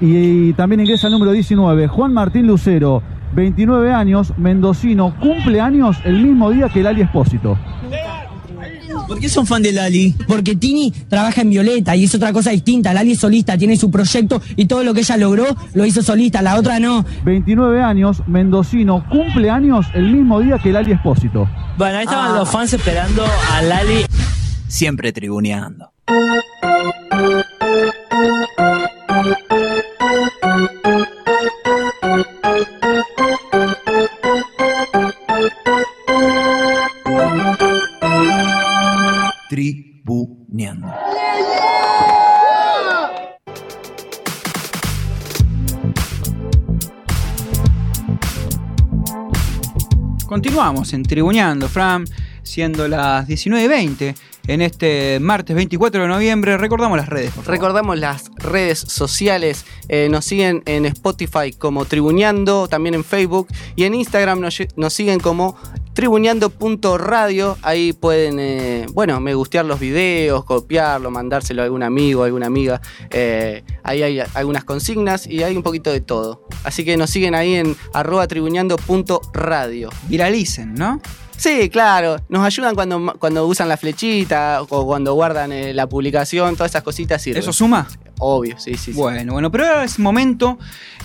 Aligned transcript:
Y, 0.00 0.52
también 0.54 0.80
ingresa 0.80 1.08
el 1.08 1.12
número 1.12 1.32
19, 1.32 1.88
Juan 1.88 2.12
Martín 2.12 2.46
Lucero, 2.46 3.02
29 3.34 3.92
años, 3.92 4.32
mendocino, 4.36 5.14
cumple 5.20 5.60
años 5.60 5.96
el 6.04 6.22
mismo 6.22 6.50
día 6.50 6.68
que 6.68 6.82
Lali 6.82 7.02
Espósito. 7.02 7.58
¿Por 9.06 9.18
qué 9.18 9.28
son 9.28 9.46
fan 9.46 9.62
de 9.62 9.72
Lali? 9.72 10.14
Porque 10.26 10.54
Tini 10.54 10.90
trabaja 11.08 11.40
en 11.40 11.50
Violeta 11.50 11.96
y 11.96 12.04
es 12.04 12.14
otra 12.14 12.32
cosa 12.32 12.50
distinta. 12.50 12.92
Lali 12.92 13.12
es 13.12 13.18
solista, 13.18 13.56
tiene 13.56 13.76
su 13.76 13.90
proyecto 13.90 14.42
y 14.54 14.66
todo 14.66 14.84
lo 14.84 14.92
que 14.92 15.00
ella 15.00 15.16
logró 15.16 15.46
lo 15.72 15.86
hizo 15.86 16.02
solista, 16.02 16.42
la 16.42 16.56
otra 16.56 16.78
no. 16.78 17.06
29 17.24 17.80
años, 17.80 18.22
mendocino, 18.26 19.04
cumple 19.08 19.50
años 19.50 19.86
el 19.94 20.12
mismo 20.12 20.40
día 20.40 20.58
que 20.58 20.72
Lali 20.72 20.92
Espósito. 20.92 21.48
Bueno, 21.78 21.98
ahí 21.98 22.04
estaban 22.04 22.36
los 22.36 22.50
fans 22.50 22.74
esperando 22.74 23.24
a 23.52 23.62
Lali 23.62 24.04
siempre 24.68 25.12
tribuneando. 25.12 25.92
Tribuneando. 26.04 27.47
Continuamos 50.58 50.92
en 50.92 51.04
Tribuneando, 51.04 51.68
Fran, 51.68 52.04
siendo 52.42 52.88
las 52.88 53.28
19.20 53.28 54.16
en 54.48 54.60
este 54.60 55.20
martes 55.20 55.54
24 55.54 56.02
de 56.02 56.08
noviembre. 56.08 56.56
Recordamos 56.56 56.98
las 56.98 57.08
redes. 57.08 57.32
Recordamos 57.46 57.96
las 57.96 58.32
redes 58.38 58.80
sociales. 58.80 59.64
eh, 59.88 60.08
nos 60.10 60.24
siguen 60.24 60.64
en 60.66 60.84
Spotify 60.86 61.52
como 61.56 61.84
Tribuneando, 61.84 62.66
también 62.66 62.96
en 62.96 63.04
Facebook 63.04 63.46
y 63.76 63.84
en 63.84 63.94
Instagram 63.94 64.40
nos 64.40 64.92
siguen 64.92 65.20
como 65.20 65.56
tribuneando.radio. 65.98 67.58
Ahí 67.60 67.92
pueden, 67.92 68.38
eh, 68.38 68.86
bueno, 68.92 69.18
me 69.18 69.34
gustear 69.34 69.64
los 69.64 69.80
videos, 69.80 70.44
copiarlo, 70.44 71.10
mandárselo 71.10 71.62
a 71.62 71.64
algún 71.64 71.82
amigo, 71.82 72.22
a 72.22 72.26
alguna 72.26 72.46
amiga. 72.46 72.80
Eh, 73.10 73.64
ahí 73.82 74.04
hay 74.04 74.20
algunas 74.34 74.62
consignas 74.62 75.26
y 75.26 75.42
hay 75.42 75.56
un 75.56 75.64
poquito 75.64 75.90
de 75.90 76.00
todo. 76.00 76.46
Así 76.62 76.84
que 76.84 76.96
nos 76.96 77.10
siguen 77.10 77.34
ahí 77.34 77.56
en 77.56 77.74
arroba 77.92 78.28
tribuneando.radio. 78.28 79.90
Viralicen, 80.04 80.74
¿no? 80.74 81.02
Sí, 81.36 81.68
claro. 81.68 82.18
Nos 82.28 82.44
ayudan 82.44 82.76
cuando, 82.76 83.14
cuando 83.18 83.44
usan 83.48 83.68
la 83.68 83.76
flechita 83.76 84.62
o 84.68 84.86
cuando 84.86 85.14
guardan 85.14 85.50
eh, 85.50 85.74
la 85.74 85.88
publicación, 85.88 86.54
todas 86.54 86.70
esas 86.70 86.84
cositas 86.84 87.20
sirven. 87.20 87.42
¿Eso 87.42 87.52
suma? 87.52 87.88
Obvio, 88.18 88.58
sí, 88.58 88.74
sí. 88.74 88.92
sí. 88.92 88.92
Bueno, 88.92 89.32
bueno, 89.32 89.50
pero 89.50 89.66
ahora 89.66 89.84
es 89.84 89.98
momento 89.98 90.58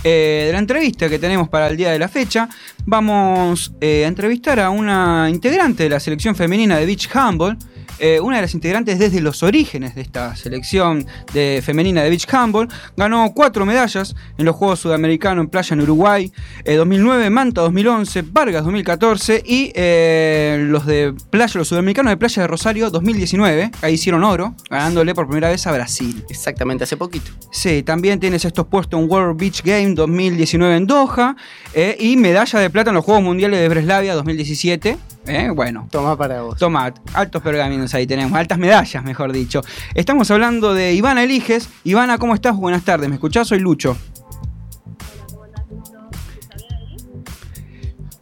eh, 0.04 0.44
de 0.48 0.54
la 0.54 0.60
entrevista 0.60 1.08
que 1.10 1.20
tenemos 1.20 1.48
para 1.50 1.68
el 1.68 1.78
día 1.78 1.92
de 1.92 2.00
la 2.00 2.08
fecha. 2.08 2.50
Vamos 2.86 3.74
eh, 3.80 4.04
a 4.06 4.08
entrevistar 4.08 4.60
a 4.60 4.70
una 4.70 5.30
integrante 5.30 5.84
de 5.84 5.90
la 5.90 6.00
selección 6.00 6.36
femenina 6.36 6.78
de 6.78 6.86
Beach 6.86 7.10
Handball. 7.14 7.58
Eh, 8.04 8.20
una 8.20 8.36
de 8.36 8.42
las 8.42 8.54
integrantes 8.54 9.00
desde 9.00 9.22
los 9.22 9.44
orígenes 9.44 9.96
de 9.96 10.02
esta 10.02 10.36
selección 10.36 11.06
de 11.34 11.62
femenina 11.64 12.04
de 12.04 12.10
Beach 12.10 12.28
Handball. 12.34 12.68
Ganó 12.98 13.32
cuatro 13.34 13.66
medallas 13.66 14.14
en 14.38 14.44
los 14.44 14.58
Juegos 14.58 14.82
Sudamericanos 14.82 15.46
en 15.46 15.50
Playa 15.50 15.74
en 15.74 15.80
Uruguay, 15.84 16.30
eh, 16.66 16.76
2009, 16.76 17.30
Manta 17.30 17.62
2011, 17.62 18.24
Vargas 18.24 18.66
2014 18.66 19.42
y 19.46 19.72
eh, 19.74 20.66
los 20.68 20.86
de 20.86 21.14
Playa, 21.30 21.54
los 21.56 21.70
Sudamericanos 21.70 22.12
de 22.12 22.18
Playa 22.18 22.42
de 22.42 22.48
Rosario 22.50 22.90
2019. 22.90 23.72
Ahí 23.82 23.94
hicieron 23.94 24.26
oro, 24.26 24.54
ganándole 24.70 25.16
por 25.16 25.26
primera 25.26 25.48
vez 25.48 25.66
a 25.66 25.72
Brasil. 25.72 26.26
Exactamente, 26.30 26.84
hace 26.84 26.98
poquito. 26.98 27.32
Sí, 27.54 27.84
también 27.84 28.20
tienes 28.20 28.44
estos 28.44 28.68
puestos 28.68 29.00
en 29.00 29.10
World 29.10 29.40
Beach 29.40 29.64
Game 29.64 29.94
2019 29.94 30.76
en 30.76 30.88
Doha 30.88 31.38
eh, 31.74 31.96
y 31.98 32.18
medalla 32.18 32.60
de 32.60 32.70
plata 32.70 32.90
en 32.90 32.96
los 32.96 33.06
Juegos 33.06 33.24
Mundiales 33.24 33.62
de 33.62 33.70
Breslavia 33.70 34.14
2017. 34.14 34.98
Eh, 35.26 35.50
bueno, 35.56 35.88
Toma 35.90 36.18
para 36.18 36.42
vos. 36.42 36.58
toma, 36.60 36.94
altos 37.14 37.42
pergaminos 37.42 37.94
ahí 37.94 38.06
tenemos, 38.06 38.38
altas 38.38 38.58
medallas, 38.58 39.04
mejor 39.04 39.32
dicho. 39.32 39.62
Estamos 39.94 40.30
hablando 40.32 40.74
de 40.74 40.94
Ivana 40.94 41.24
Eliges. 41.24 41.70
Ivana, 41.86 42.18
¿cómo 42.18 42.34
estás? 42.34 42.56
Buenas 42.58 42.84
tardes, 42.84 43.08
¿me 43.08 43.16
escuchás? 43.16 43.48
Soy 43.48 43.60
Lucho. 43.60 43.96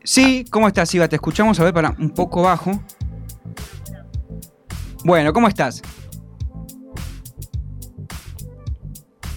Sí, 0.03 0.45
¿cómo 0.49 0.67
estás, 0.67 0.93
Iva? 0.93 1.07
Te 1.07 1.15
escuchamos, 1.15 1.59
a 1.59 1.63
ver, 1.63 1.73
para 1.73 1.95
un 1.97 2.09
poco 2.11 2.41
bajo. 2.43 2.71
Bueno, 5.03 5.33
¿cómo 5.33 5.47
estás? 5.47 5.81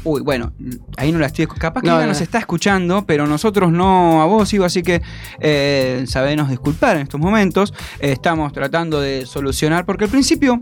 Uy, 0.04 0.20
bueno, 0.20 0.52
ahí 0.98 1.10
no 1.12 1.18
la 1.18 1.26
estoy 1.26 1.44
escuchando. 1.44 1.62
Capaz 1.62 1.80
que 1.80 1.86
No, 1.88 2.04
nos 2.06 2.20
está 2.20 2.38
escuchando, 2.38 3.04
pero 3.06 3.26
nosotros 3.26 3.72
no 3.72 4.20
a 4.22 4.26
vos, 4.26 4.52
Iva, 4.52 4.66
así 4.66 4.82
que 4.82 5.00
eh, 5.40 6.04
sabenos 6.06 6.50
disculpar 6.50 6.96
en 6.96 7.02
estos 7.04 7.18
momentos. 7.18 7.72
Eh, 8.00 8.12
estamos 8.12 8.52
tratando 8.52 9.00
de 9.00 9.24
solucionar, 9.26 9.86
porque 9.86 10.04
al 10.04 10.10
principio 10.10 10.58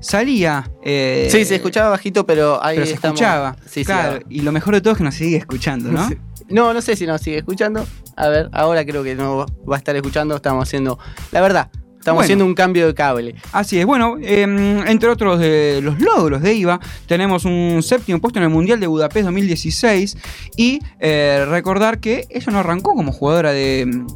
salía. 0.00 0.70
eh, 0.82 1.28
Sí, 1.30 1.44
se 1.44 1.56
escuchaba 1.56 1.90
bajito, 1.90 2.24
pero 2.24 2.62
ahí 2.62 2.76
pero 2.76 2.86
se 2.86 2.94
estamos. 2.94 3.20
escuchaba. 3.20 3.56
Sí, 3.66 3.84
claro, 3.84 4.20
y 4.28 4.42
lo 4.42 4.52
mejor 4.52 4.74
de 4.74 4.80
todo 4.80 4.92
es 4.92 4.98
que 4.98 5.04
nos 5.04 5.14
sigue 5.14 5.36
escuchando, 5.38 5.90
¿no? 5.90 6.08
Sí. 6.08 6.16
No, 6.48 6.74
no 6.74 6.80
sé 6.82 6.94
si 6.94 7.06
nos 7.06 7.20
sigue 7.22 7.38
escuchando. 7.38 7.86
A 8.16 8.28
ver, 8.28 8.48
ahora 8.52 8.84
creo 8.84 9.02
que 9.02 9.14
no 9.14 9.46
va 9.68 9.76
a 9.76 9.78
estar 9.78 9.96
escuchando. 9.96 10.36
Estamos 10.36 10.68
haciendo, 10.68 10.98
la 11.32 11.40
verdad, 11.40 11.70
estamos 12.04 12.18
Bueno. 12.18 12.24
haciendo 12.26 12.44
un 12.44 12.54
cambio 12.54 12.86
de 12.86 12.94
cable. 12.94 13.34
Así 13.50 13.80
es, 13.80 13.86
bueno, 13.86 14.18
eh, 14.20 14.42
entre 14.42 15.08
otros 15.08 15.40
de 15.40 15.80
los 15.82 15.98
logros 16.00 16.42
de 16.42 16.52
IVA, 16.52 16.78
tenemos 17.06 17.46
un 17.46 17.82
séptimo 17.82 18.20
puesto 18.20 18.38
en 18.38 18.42
el 18.42 18.50
Mundial 18.50 18.78
de 18.78 18.86
Budapest 18.86 19.24
2016 19.24 20.18
y 20.58 20.80
eh, 21.00 21.46
recordar 21.48 22.00
que 22.00 22.26
ella 22.28 22.52
no 22.52 22.58
arrancó 22.58 22.92
como 22.94 23.10
jugadora 23.10 23.52
de 23.52 23.86
mm, 23.86 24.06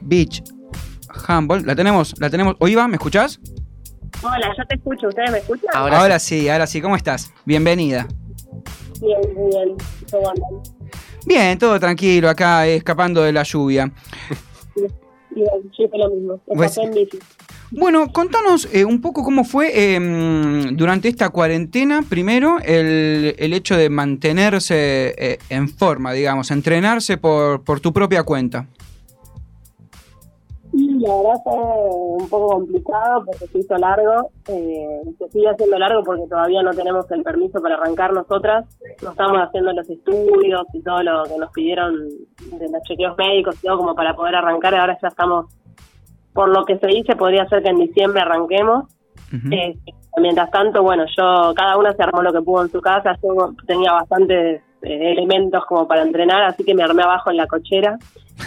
Beach 0.00 0.42
Handball. 1.26 1.66
La 1.66 1.76
tenemos, 1.76 2.14
la 2.18 2.30
tenemos. 2.30 2.56
¿O 2.58 2.66
Iva, 2.68 2.88
me 2.88 2.96
escuchás? 2.96 3.38
Hola, 4.22 4.54
yo 4.56 4.64
te 4.66 4.76
escucho, 4.76 5.08
¿ustedes 5.08 5.30
me 5.30 5.38
escuchan? 5.38 5.68
Ahora, 5.74 6.00
Ahora 6.00 6.18
sí, 6.18 6.48
ahora 6.48 6.66
sí, 6.66 6.80
¿cómo 6.80 6.96
estás? 6.96 7.30
Bienvenida. 7.44 8.08
Bien, 9.02 9.20
bien, 9.36 9.76
¿cómo 10.10 10.30
andan? 10.30 10.72
Bien, 11.26 11.58
todo 11.58 11.78
tranquilo 11.78 12.30
acá, 12.30 12.66
escapando 12.66 13.20
de 13.22 13.32
la 13.34 13.42
lluvia. 13.42 13.92
Siempre 15.76 15.98
lo 15.98 16.10
mismo, 16.10 16.40
Pues-. 16.46 16.78
Bueno, 17.70 18.10
contanos 18.12 18.66
eh, 18.72 18.84
un 18.84 19.02
poco 19.02 19.22
cómo 19.22 19.44
fue 19.44 19.70
eh, 19.74 20.00
durante 20.72 21.08
esta 21.08 21.28
cuarentena, 21.28 22.02
primero, 22.08 22.58
el, 22.64 23.34
el 23.38 23.52
hecho 23.52 23.76
de 23.76 23.90
mantenerse 23.90 25.14
eh, 25.18 25.38
en 25.50 25.68
forma, 25.68 26.12
digamos, 26.12 26.50
entrenarse 26.50 27.18
por, 27.18 27.62
por 27.62 27.80
tu 27.80 27.92
propia 27.92 28.22
cuenta. 28.22 28.66
Verdad 31.08 31.40
fue 31.42 31.54
un 31.54 32.28
poco 32.28 32.48
complicado 32.48 33.24
porque 33.24 33.46
se 33.46 33.58
hizo 33.60 33.76
largo, 33.76 34.30
eh, 34.48 35.00
se 35.18 35.28
sigue 35.30 35.48
haciendo 35.48 35.78
largo 35.78 36.02
porque 36.02 36.26
todavía 36.28 36.62
no 36.62 36.70
tenemos 36.72 37.10
el 37.10 37.22
permiso 37.22 37.62
para 37.62 37.76
arrancar 37.76 38.12
nosotras, 38.12 38.66
no 39.02 39.10
estamos 39.10 39.38
haciendo 39.38 39.72
los 39.72 39.88
estudios 39.88 40.66
y 40.74 40.82
todo 40.82 41.02
lo 41.02 41.24
que 41.24 41.38
nos 41.38 41.50
pidieron 41.52 41.94
de 41.98 42.70
los 42.70 42.82
chequeos 42.82 43.16
médicos 43.16 43.56
y 43.56 43.66
todo 43.66 43.78
como 43.78 43.94
para 43.94 44.14
poder 44.14 44.34
arrancar, 44.34 44.74
ahora 44.74 44.98
ya 45.00 45.08
estamos, 45.08 45.46
por 46.34 46.50
lo 46.50 46.66
que 46.66 46.78
se 46.78 46.86
dice, 46.88 47.16
podría 47.16 47.48
ser 47.48 47.62
que 47.62 47.70
en 47.70 47.78
diciembre 47.78 48.20
arranquemos. 48.20 48.84
Eh, 49.50 49.78
mientras 50.20 50.50
tanto, 50.50 50.82
bueno, 50.82 51.04
yo, 51.16 51.54
cada 51.54 51.78
una 51.78 51.92
se 51.92 52.02
armó 52.02 52.22
lo 52.22 52.32
que 52.32 52.42
pudo 52.42 52.62
en 52.62 52.70
su 52.70 52.80
casa, 52.80 53.16
yo 53.22 53.54
tenía 53.66 53.92
bastantes 53.92 54.62
eh, 54.82 55.12
elementos 55.12 55.64
como 55.66 55.86
para 55.88 56.02
entrenar, 56.02 56.42
así 56.44 56.64
que 56.64 56.74
me 56.74 56.82
armé 56.82 57.02
abajo 57.02 57.30
en 57.30 57.36
la 57.38 57.46
cochera, 57.46 57.98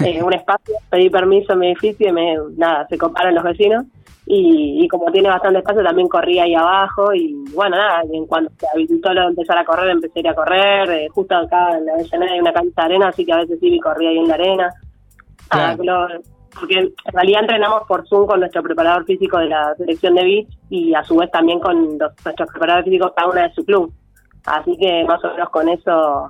eh, 0.04 0.22
un 0.24 0.34
espacio, 0.34 0.76
pedí 0.90 1.10
permiso 1.10 1.54
en 1.54 1.60
mi 1.60 1.68
edificio 1.68 2.10
y 2.10 2.14
me, 2.14 2.36
nada, 2.58 2.86
se 2.88 2.98
comparan 2.98 3.36
los 3.36 3.44
vecinos. 3.44 3.86
Y, 4.28 4.84
y 4.86 4.88
como 4.88 5.12
tiene 5.12 5.28
bastante 5.30 5.60
espacio, 5.60 5.84
también 5.84 6.08
corrí 6.08 6.40
ahí 6.40 6.54
abajo. 6.54 7.12
Y 7.14 7.34
bueno, 7.54 7.76
nada, 7.76 8.04
y 8.10 8.16
en 8.16 8.26
cuanto 8.28 8.52
se 8.58 8.68
habilitó 8.72 9.14
lo 9.14 9.22
de 9.22 9.28
empezar 9.28 9.58
a 9.58 9.66
correr, 9.66 9.90
empecé 9.90 10.20
a 10.20 10.22
ir 10.22 10.28
a 10.30 10.36
correr. 10.36 10.90
eh, 10.92 11.08
justo 11.10 11.36
acá 11.36 11.76
en 11.78 11.86
la 11.88 11.94
Avellaneda 11.94 12.32
hay 12.34 12.40
una 12.40 12.54
cancha 12.54 12.72
de 12.78 12.82
arena, 12.84 13.08
así 13.10 13.26
que 13.26 13.34
a 13.34 13.38
veces 13.38 13.60
sí 13.60 13.78
corrí 13.80 14.08
ahí 14.08 14.18
en 14.20 14.28
la 14.28 14.34
arena. 14.36 14.70
Ah, 15.50 15.76
lo- 15.84 16.08
porque 16.58 16.76
en 16.80 16.94
realidad 17.14 17.42
entrenamos 17.42 17.82
por 17.88 18.08
Zoom 18.08 18.28
con 18.28 18.40
nuestro 18.42 18.62
preparador 18.62 19.06
físico 19.06 19.38
de 19.40 19.48
la 19.48 19.74
selección 19.76 20.16
de 20.16 20.24
beach 20.24 20.48
y 20.70 20.94
a 20.94 21.04
su 21.04 21.16
vez 21.18 21.32
también 21.32 21.60
con 21.60 21.98
los- 21.98 22.12
nuestros 22.24 22.50
preparadores 22.52 22.86
físicos 22.86 23.12
cada 23.16 23.28
una 23.30 23.42
de 23.48 23.54
su 23.54 23.66
club. 23.66 23.92
Así 24.46 24.78
que 24.78 25.04
más 25.06 25.24
o 25.24 25.32
menos 25.32 25.50
con 25.50 25.70
eso 25.70 26.30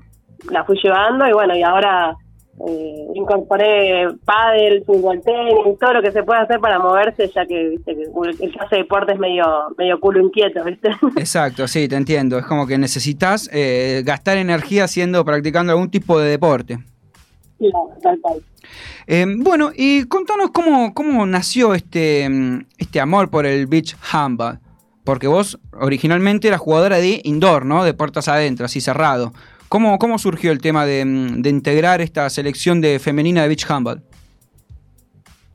la 0.50 0.64
fui 0.64 0.78
llevando 0.82 1.28
y 1.28 1.34
bueno, 1.34 1.56
y 1.56 1.64
ahora 1.64 2.16
eh, 2.68 3.08
incorporé 3.16 4.08
pádel, 4.26 4.84
fútbol, 4.86 5.22
tenis, 5.22 5.80
todo 5.80 5.94
lo 5.94 6.02
que 6.02 6.12
se 6.12 6.24
puede 6.24 6.42
hacer 6.42 6.60
para 6.60 6.80
moverse, 6.80 7.32
ya 7.34 7.46
que 7.46 7.70
viste 7.70 7.96
que 7.96 8.04
el 8.04 8.52
que 8.52 8.60
hace 8.60 8.76
deporte 8.78 9.14
es 9.14 9.20
medio, 9.20 9.46
medio 9.78 10.00
culo 10.00 10.20
inquieto, 10.20 10.64
¿viste? 10.64 10.90
Exacto, 11.16 11.68
sí, 11.68 11.88
te 11.88 11.96
entiendo. 11.96 12.38
Es 12.38 12.46
como 12.46 12.68
que 12.68 12.78
necesitas 12.78 13.50
eh, 13.52 14.04
gastar 14.06 14.38
energía 14.38 14.84
haciendo, 14.84 15.24
practicando 15.26 15.72
algún 15.72 15.90
tipo 15.90 16.20
de 16.20 16.30
deporte. 16.30 16.80
Claro, 17.58 17.90
tal 18.02 18.20
cual. 18.22 18.42
Eh, 19.08 19.26
bueno, 19.40 19.72
y 19.76 20.06
contanos 20.06 20.52
cómo, 20.52 20.94
cómo 20.94 21.26
nació 21.26 21.74
este, 21.74 22.28
mm, 22.30 22.66
este 22.78 23.00
amor 23.00 23.30
por 23.30 23.46
el 23.46 23.66
beach 23.68 23.96
handball. 24.12 24.60
Porque 25.04 25.28
vos 25.28 25.60
originalmente 25.74 26.48
eras 26.48 26.60
jugadora 26.60 26.98
de 26.98 27.22
indoor, 27.24 27.66
¿no? 27.66 27.84
De 27.84 27.94
puertas 27.94 28.28
adentro, 28.28 28.66
así 28.66 28.82
cerrado. 28.82 29.34
¿Cómo, 29.70 29.98
¿Cómo 30.00 30.20
surgió 30.20 30.52
el 30.52 30.60
tema 30.60 30.86
de, 30.86 31.04
de 31.38 31.50
integrar 31.50 32.02
esta 32.02 32.30
selección 32.30 32.82
de 32.82 33.00
femenina 33.00 33.42
de 33.42 33.48
beach 33.48 33.66
handball? 33.70 34.02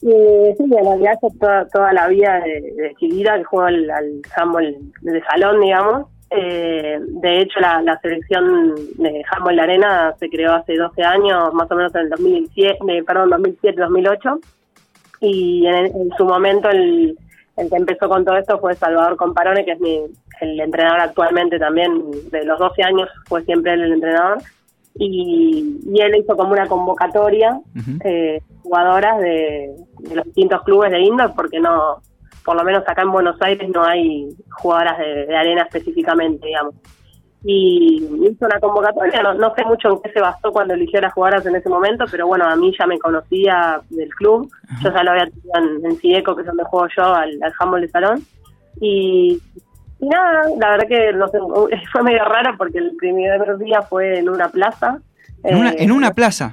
Eh, 0.03 0.55
sí, 0.57 0.65
en 0.65 0.71
realidad 0.71 1.19
yo 1.23 1.29
toda, 1.41 1.69
toda 1.69 1.93
la 1.93 2.09
vida 2.09 2.41
de, 2.41 2.61
de 2.61 2.95
chiquita 2.99 3.39
que 3.39 3.45
juego 3.45 3.67
al, 3.67 3.91
al 3.91 4.23
handball 4.37 4.77
de 5.03 5.23
salón, 5.25 5.61
digamos. 5.61 6.07
Eh, 6.31 6.99
de 7.01 7.41
hecho, 7.41 7.61
la, 7.61 7.99
selección 8.03 8.75
de 8.99 9.23
handball 9.31 9.57
de 9.57 9.63
arena 9.63 10.15
se 10.19 10.29
creó 10.29 10.55
hace 10.55 10.77
12 10.77 11.03
años, 11.03 11.53
más 11.55 11.71
o 11.71 11.75
menos 11.75 11.95
en 11.95 12.03
el 12.03 12.11
2007, 12.11 12.79
eh, 12.89 13.03
perdón, 13.05 13.31
2007-2008. 13.31 14.41
Y 15.21 15.67
en, 15.67 15.87
en 15.87 16.11
su 16.17 16.25
momento 16.25 16.69
el, 16.69 17.17
el 17.57 17.71
que 17.71 17.77
empezó 17.77 18.09
con 18.09 18.25
todo 18.25 18.37
esto 18.37 18.59
fue 18.59 18.75
Salvador 18.75 19.17
Comparone, 19.17 19.65
que 19.65 19.73
es 19.73 19.81
mi, 19.81 20.01
el 20.41 20.61
entrenador 20.61 21.01
actualmente 21.01 21.59
también, 21.59 22.11
de 22.31 22.45
los 22.45 22.59
12 22.59 22.83
años 22.83 23.09
fue 23.27 23.43
siempre 23.45 23.73
él 23.75 23.83
el 23.83 23.93
entrenador. 23.95 24.39
Y, 24.99 25.79
y 25.87 26.01
él 26.01 26.17
hizo 26.17 26.37
como 26.37 26.53
una 26.53 26.67
convocatoria 26.67 27.51
Ujú. 27.51 27.99
eh, 28.05 28.41
jugadoras 28.63 29.19
de, 29.21 29.75
de 29.99 30.15
los 30.15 30.25
distintos 30.25 30.63
clubes 30.63 30.91
de 30.91 31.01
indoor, 31.01 31.35
porque 31.35 31.61
no, 31.61 32.01
por 32.45 32.57
lo 32.57 32.65
menos 32.65 32.83
acá 32.87 33.03
en 33.03 33.13
Buenos 33.13 33.37
Aires 33.43 33.69
no 33.69 33.85
hay 33.85 34.29
jugadoras 34.51 34.99
de, 34.99 35.27
de 35.27 35.37
arena 35.37 35.63
específicamente, 35.63 36.47
digamos. 36.47 36.75
Y 37.45 38.03
hizo 38.29 38.45
una 38.47 38.59
convocatoria, 38.59 39.23
no, 39.23 39.35
no 39.35 39.55
sé 39.55 39.65
mucho 39.65 39.91
en 39.93 40.01
qué 40.03 40.11
se 40.13 40.21
basó 40.21 40.51
cuando 40.51 40.75
eligió 40.75 41.01
las 41.01 41.13
jugadoras 41.13 41.47
en 41.47 41.55
ese 41.55 41.69
momento, 41.69 42.05
pero 42.11 42.27
bueno, 42.27 42.45
a 42.45 42.57
mí 42.57 42.75
ya 42.79 42.87
me 42.87 42.99
conocía 42.99 43.81
del 43.91 44.09
club, 44.17 44.51
yo 44.83 44.93
ya 44.93 45.03
lo 45.05 45.11
había 45.13 45.27
tenido 45.27 45.53
en, 45.55 45.87
en 45.87 45.97
Cideco, 45.99 46.35
que 46.35 46.41
es 46.43 46.47
donde 46.49 46.65
juego 46.65 46.89
yo, 46.97 47.05
al, 47.15 47.39
al 47.43 47.53
handball 47.61 47.83
de 47.83 47.89
salón. 47.89 48.27
Y, 48.81 49.41
y 50.01 50.09
nada, 50.09 50.43
la 50.59 50.71
verdad 50.71 50.89
que 50.89 51.13
no 51.13 51.29
sé, 51.29 51.39
fue 51.93 52.03
medio 52.03 52.25
raro 52.25 52.55
porque 52.59 52.79
el 52.79 52.97
primer 52.97 53.59
día 53.59 53.83
fue 53.83 54.19
en 54.19 54.29
una 54.29 54.49
plaza. 54.49 54.99
En 55.45 55.57
una, 55.59 55.71
Eh, 55.71 55.77
en 55.85 55.93
una 55.93 56.13
plaza. 56.13 56.53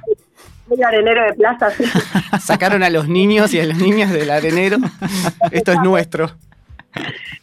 medio 0.68 0.86
arenero 0.86 1.24
de 1.24 1.32
plaza, 1.32 1.70
sí. 1.70 1.84
Sacaron 2.40 2.84
a 2.84 2.90
los 2.90 3.08
niños 3.08 3.52
y 3.52 3.58
a 3.60 3.64
las 3.64 3.78
niñas 3.78 4.12
del 4.12 4.30
arenero. 4.30 4.76
Esto 5.50 5.72
es 5.72 5.80
nuestro. 5.80 6.30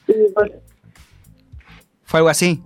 Y, 0.07 0.13
pues, 0.33 0.51
Fue 2.05 2.19
algo 2.19 2.29
así. 2.29 2.61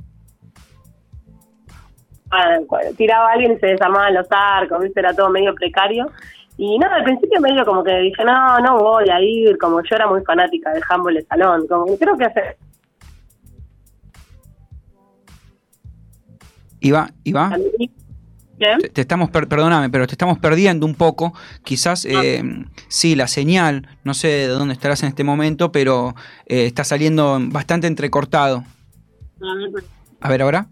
Ah, 2.36 2.58
tiraba 2.98 3.30
a 3.30 3.34
alguien 3.34 3.54
y 3.54 3.60
se 3.60 3.68
desarmaban 3.68 4.14
los 4.14 4.28
arcos, 4.30 4.82
¿viste? 4.84 5.00
era 5.00 5.14
todo 5.14 5.30
medio 5.30 5.54
precario. 5.56 6.12
Y 6.58 6.78
no, 6.80 6.88
al 6.90 7.04
principio 7.04 7.42
medio 7.42 7.66
como 7.66 7.84
que 7.84 7.94
dije, 8.00 8.24
no, 8.24 8.60
no 8.60 8.78
voy 8.78 9.10
a 9.10 9.20
ir, 9.22 9.58
como 9.58 9.82
yo 9.82 9.96
era 9.96 10.08
muy 10.08 10.22
fanática 10.24 10.72
del 10.72 10.84
handball 10.90 11.16
de 11.16 11.26
salón, 11.26 11.68
como 11.68 11.86
que 11.86 11.98
creo 11.98 12.18
que 12.18 12.26
hace... 12.26 12.58
Iba, 16.80 17.10
Iba. 17.24 17.58
Te, 18.58 18.90
te 18.90 19.02
estamos, 19.02 19.30
per- 19.31 19.50
perdóname, 19.50 19.90
pero 19.90 20.08
te 20.08 20.14
estamos 20.14 20.40
perdiendo 20.40 20.86
un 20.86 20.96
poco. 20.96 21.34
Quizás, 21.64 22.06
eh, 22.06 22.42
sí, 22.88 23.16
la 23.16 23.28
señal, 23.28 23.90
no 24.06 24.14
sé 24.14 24.28
de 24.28 24.48
dónde 24.48 24.74
estarás 24.76 25.04
en 25.04 25.10
este 25.10 25.24
momento, 25.26 25.72
pero 25.74 26.16
eh, 26.46 26.66
está 26.66 26.84
saliendo 26.86 27.38
bastante 27.48 27.88
entrecortado. 27.88 28.64
A 30.22 30.30
ver, 30.30 30.42
ahora. 30.42 30.68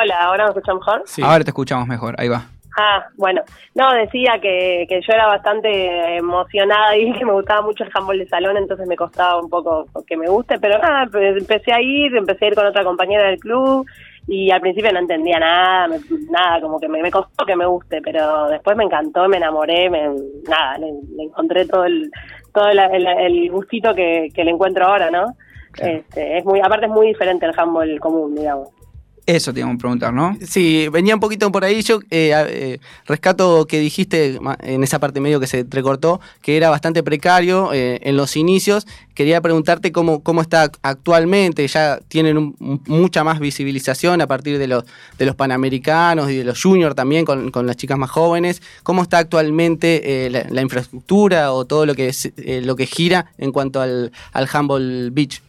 Hola, 0.00 0.16
¿ahora 0.24 0.44
me 0.44 0.50
escuchan 0.50 0.76
mejor? 0.76 1.02
Sí. 1.06 1.22
Ahora 1.22 1.44
te 1.44 1.50
escuchamos 1.50 1.86
mejor, 1.88 2.14
ahí 2.18 2.28
va. 2.28 2.46
Ah, 2.78 3.06
bueno, 3.16 3.40
no, 3.74 3.90
decía 3.94 4.38
que, 4.38 4.84
que 4.86 5.00
yo 5.00 5.12
era 5.14 5.26
bastante 5.26 6.16
emocionada 6.18 6.94
y 6.96 7.10
que 7.14 7.24
me 7.24 7.32
gustaba 7.32 7.62
mucho 7.62 7.84
el 7.84 7.90
handball 7.94 8.18
de 8.18 8.28
salón, 8.28 8.58
entonces 8.58 8.86
me 8.86 8.96
costaba 8.96 9.40
un 9.40 9.48
poco 9.48 9.86
que 10.06 10.14
me 10.18 10.28
guste, 10.28 10.58
pero 10.58 10.76
nada, 10.78 11.06
pues 11.10 11.38
empecé 11.38 11.72
a 11.72 11.80
ir, 11.80 12.14
empecé 12.14 12.44
a 12.44 12.48
ir 12.48 12.54
con 12.54 12.66
otra 12.66 12.84
compañera 12.84 13.28
del 13.28 13.38
club 13.38 13.86
y 14.28 14.50
al 14.50 14.60
principio 14.60 14.92
no 14.92 14.98
entendía 14.98 15.38
nada, 15.38 15.88
me- 15.88 16.00
nada, 16.30 16.60
como 16.60 16.78
que 16.78 16.88
me, 16.88 17.00
me 17.00 17.10
costó 17.10 17.46
que 17.46 17.56
me 17.56 17.64
guste, 17.64 18.02
pero 18.02 18.48
después 18.48 18.76
me 18.76 18.84
encantó, 18.84 19.26
me 19.26 19.38
enamoré, 19.38 19.88
me, 19.88 20.10
nada, 20.46 20.76
le, 20.78 20.92
le 21.16 21.22
encontré 21.22 21.64
todo 21.66 21.84
el 21.86 22.10
todo 22.52 22.68
el, 22.68 22.78
el- 22.78 23.06
el 23.06 23.50
gustito 23.50 23.94
que, 23.94 24.28
que 24.34 24.44
le 24.44 24.50
encuentro 24.50 24.84
ahora, 24.86 25.10
¿no? 25.10 25.28
Este, 25.88 26.38
es 26.38 26.44
muy, 26.44 26.60
aparte 26.60 26.86
es 26.86 26.92
muy 26.92 27.06
diferente 27.08 27.46
el 27.46 27.58
handball 27.58 27.98
común, 28.00 28.34
digamos. 28.34 28.68
Eso 29.26 29.52
te 29.52 29.58
íbamos 29.58 29.74
a 29.74 29.78
preguntar, 29.78 30.14
¿no? 30.14 30.38
Sí, 30.46 30.86
venía 30.88 31.12
un 31.14 31.20
poquito 31.20 31.50
por 31.50 31.64
ahí. 31.64 31.82
Yo 31.82 31.98
eh, 32.12 32.30
eh, 32.48 32.78
rescato 33.06 33.66
que 33.66 33.80
dijiste 33.80 34.38
en 34.62 34.84
esa 34.84 35.00
parte 35.00 35.18
medio 35.18 35.40
que 35.40 35.48
se 35.48 35.60
entrecortó, 35.60 36.20
que 36.42 36.56
era 36.56 36.70
bastante 36.70 37.02
precario 37.02 37.72
eh, 37.72 37.98
en 38.04 38.16
los 38.16 38.36
inicios. 38.36 38.86
Quería 39.14 39.40
preguntarte 39.40 39.90
cómo, 39.90 40.22
cómo 40.22 40.42
está 40.42 40.70
actualmente. 40.82 41.66
Ya 41.66 41.98
tienen 42.06 42.38
un- 42.38 42.80
mucha 42.86 43.24
más 43.24 43.40
visibilización 43.40 44.20
a 44.20 44.28
partir 44.28 44.58
de 44.58 44.68
los, 44.68 44.84
de 45.18 45.26
los 45.26 45.34
panamericanos 45.34 46.30
y 46.30 46.36
de 46.36 46.44
los 46.44 46.62
juniors 46.62 46.94
también 46.94 47.24
con, 47.24 47.50
con 47.50 47.66
las 47.66 47.76
chicas 47.76 47.98
más 47.98 48.10
jóvenes. 48.10 48.62
¿Cómo 48.84 49.02
está 49.02 49.18
actualmente 49.18 50.26
eh, 50.26 50.30
la, 50.30 50.62
infraestructura 50.62 51.52
o 51.52 51.64
todo 51.64 51.84
lo 51.84 51.96
que, 51.96 52.08
es, 52.10 52.26
eh, 52.36 52.60
lo 52.62 52.76
que 52.76 52.86
gira 52.86 53.26
en 53.38 53.50
cuanto 53.50 53.80
al, 53.80 54.12
al 54.32 54.48
handball 54.52 55.10
beach? 55.10 55.42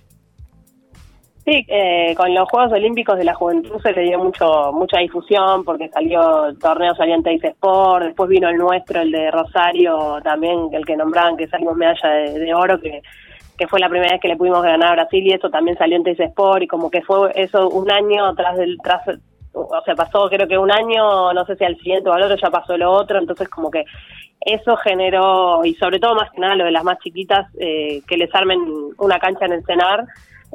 Sí, 1.47 1.65
eh, 1.69 2.13
con 2.17 2.33
los 2.33 2.49
Juegos 2.49 2.73
Olímpicos 2.73 3.17
de 3.17 3.23
la 3.23 3.33
Juventud 3.33 3.79
se 3.81 3.93
le 3.93 4.01
dio 4.01 4.19
mucho 4.19 4.73
mucha 4.73 4.99
difusión 4.99 5.63
porque 5.63 5.87
salió 5.87 6.47
el 6.47 6.59
torneo 6.59 6.93
salió 6.93 7.15
en 7.15 7.23
Teis 7.23 7.41
Sport, 7.41 8.03
después 8.03 8.29
vino 8.29 8.49
el 8.49 8.57
nuestro, 8.57 8.99
el 8.99 9.11
de 9.11 9.31
Rosario, 9.31 10.19
también 10.25 10.67
el 10.73 10.85
que 10.85 10.97
nombraban 10.97 11.37
que 11.37 11.47
salimos 11.47 11.77
medalla 11.77 12.09
de, 12.09 12.39
de 12.39 12.53
oro, 12.53 12.77
que, 12.81 13.01
que 13.57 13.65
fue 13.65 13.79
la 13.79 13.87
primera 13.87 14.11
vez 14.11 14.19
que 14.19 14.27
le 14.27 14.35
pudimos 14.35 14.61
ganar 14.61 14.89
a 14.89 15.03
Brasil 15.03 15.25
y 15.25 15.31
eso 15.31 15.49
también 15.49 15.77
salió 15.77 15.95
en 15.95 16.03
Teis 16.03 16.19
Sport 16.19 16.63
y 16.63 16.67
como 16.67 16.91
que 16.91 17.01
fue 17.01 17.31
eso 17.35 17.69
un 17.69 17.89
año 17.89 18.35
tras 18.35 18.57
del 18.57 18.77
tras 18.83 19.07
o 19.53 19.81
sea, 19.85 19.95
pasó 19.95 20.27
creo 20.27 20.49
que 20.49 20.57
un 20.57 20.69
año, 20.69 21.31
no 21.31 21.45
sé 21.45 21.55
si 21.55 21.63
al 21.63 21.77
siguiente 21.77 22.09
o 22.09 22.13
al 22.13 22.23
otro 22.23 22.35
ya 22.35 22.49
pasó 22.49 22.77
lo 22.77 22.91
otro, 22.91 23.19
entonces 23.19 23.47
como 23.47 23.71
que 23.71 23.85
eso 24.41 24.75
generó, 24.75 25.63
y 25.63 25.75
sobre 25.75 25.99
todo 26.01 26.13
más 26.13 26.29
que 26.29 26.41
nada 26.41 26.55
lo 26.55 26.65
de 26.65 26.71
las 26.71 26.83
más 26.83 26.99
chiquitas, 26.99 27.47
eh, 27.57 28.01
que 28.05 28.17
les 28.17 28.35
armen 28.35 28.59
una 28.97 29.17
cancha 29.17 29.45
en 29.45 29.53
el 29.53 29.63
cenar, 29.63 30.05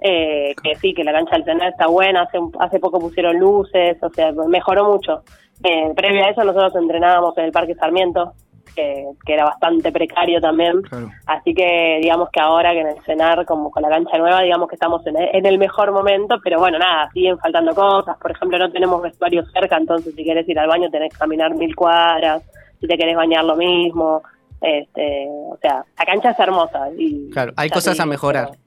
eh, 0.00 0.54
que 0.62 0.74
sí, 0.76 0.94
que 0.94 1.04
la 1.04 1.12
cancha 1.12 1.36
del 1.36 1.44
cenar 1.44 1.68
está 1.68 1.86
buena, 1.86 2.22
hace, 2.22 2.38
hace 2.58 2.80
poco 2.80 2.98
pusieron 2.98 3.38
luces, 3.38 3.96
o 4.02 4.08
sea, 4.10 4.32
mejoró 4.48 4.90
mucho. 4.90 5.22
Eh, 5.62 5.92
previo 5.94 6.24
a 6.24 6.30
eso 6.30 6.42
nosotros 6.44 6.74
entrenábamos 6.76 7.36
en 7.38 7.44
el 7.44 7.52
Parque 7.52 7.74
Sarmiento, 7.74 8.32
que, 8.74 9.04
que 9.26 9.34
era 9.34 9.44
bastante 9.44 9.92
precario 9.92 10.40
también, 10.40 10.80
Claro. 10.82 11.10
así 11.26 11.52
que 11.54 11.98
digamos 12.00 12.30
que 12.30 12.40
ahora 12.40 12.72
que 12.72 12.80
en 12.80 12.86
el 12.88 13.02
cenar, 13.04 13.44
como 13.44 13.70
con 13.70 13.82
la 13.82 13.90
cancha 13.90 14.16
nueva, 14.16 14.40
digamos 14.40 14.66
que 14.68 14.76
estamos 14.76 15.06
en, 15.06 15.14
en 15.18 15.44
el 15.44 15.58
mejor 15.58 15.92
momento, 15.92 16.36
pero 16.42 16.58
bueno, 16.58 16.78
nada, 16.78 17.10
siguen 17.12 17.38
faltando 17.38 17.74
cosas, 17.74 18.16
por 18.18 18.30
ejemplo, 18.30 18.58
no 18.58 18.72
tenemos 18.72 19.02
vestuario 19.02 19.44
cerca, 19.52 19.76
entonces 19.76 20.14
si 20.14 20.24
querés 20.24 20.48
ir 20.48 20.58
al 20.58 20.68
baño 20.68 20.88
tenés 20.90 21.12
que 21.12 21.18
caminar 21.18 21.54
mil 21.54 21.76
cuadras, 21.76 22.42
si 22.80 22.86
te 22.86 22.96
querés 22.96 23.14
bañar 23.14 23.44
lo 23.44 23.56
mismo, 23.56 24.22
este, 24.62 25.26
o 25.28 25.58
sea, 25.60 25.84
la 25.98 26.04
cancha 26.06 26.30
es 26.30 26.38
hermosa. 26.38 26.88
Y, 26.96 27.30
Claro, 27.30 27.52
hay 27.56 27.68
cosas 27.68 28.00
a 28.00 28.06
mejorar. 28.06 28.48
pero- 28.52 28.61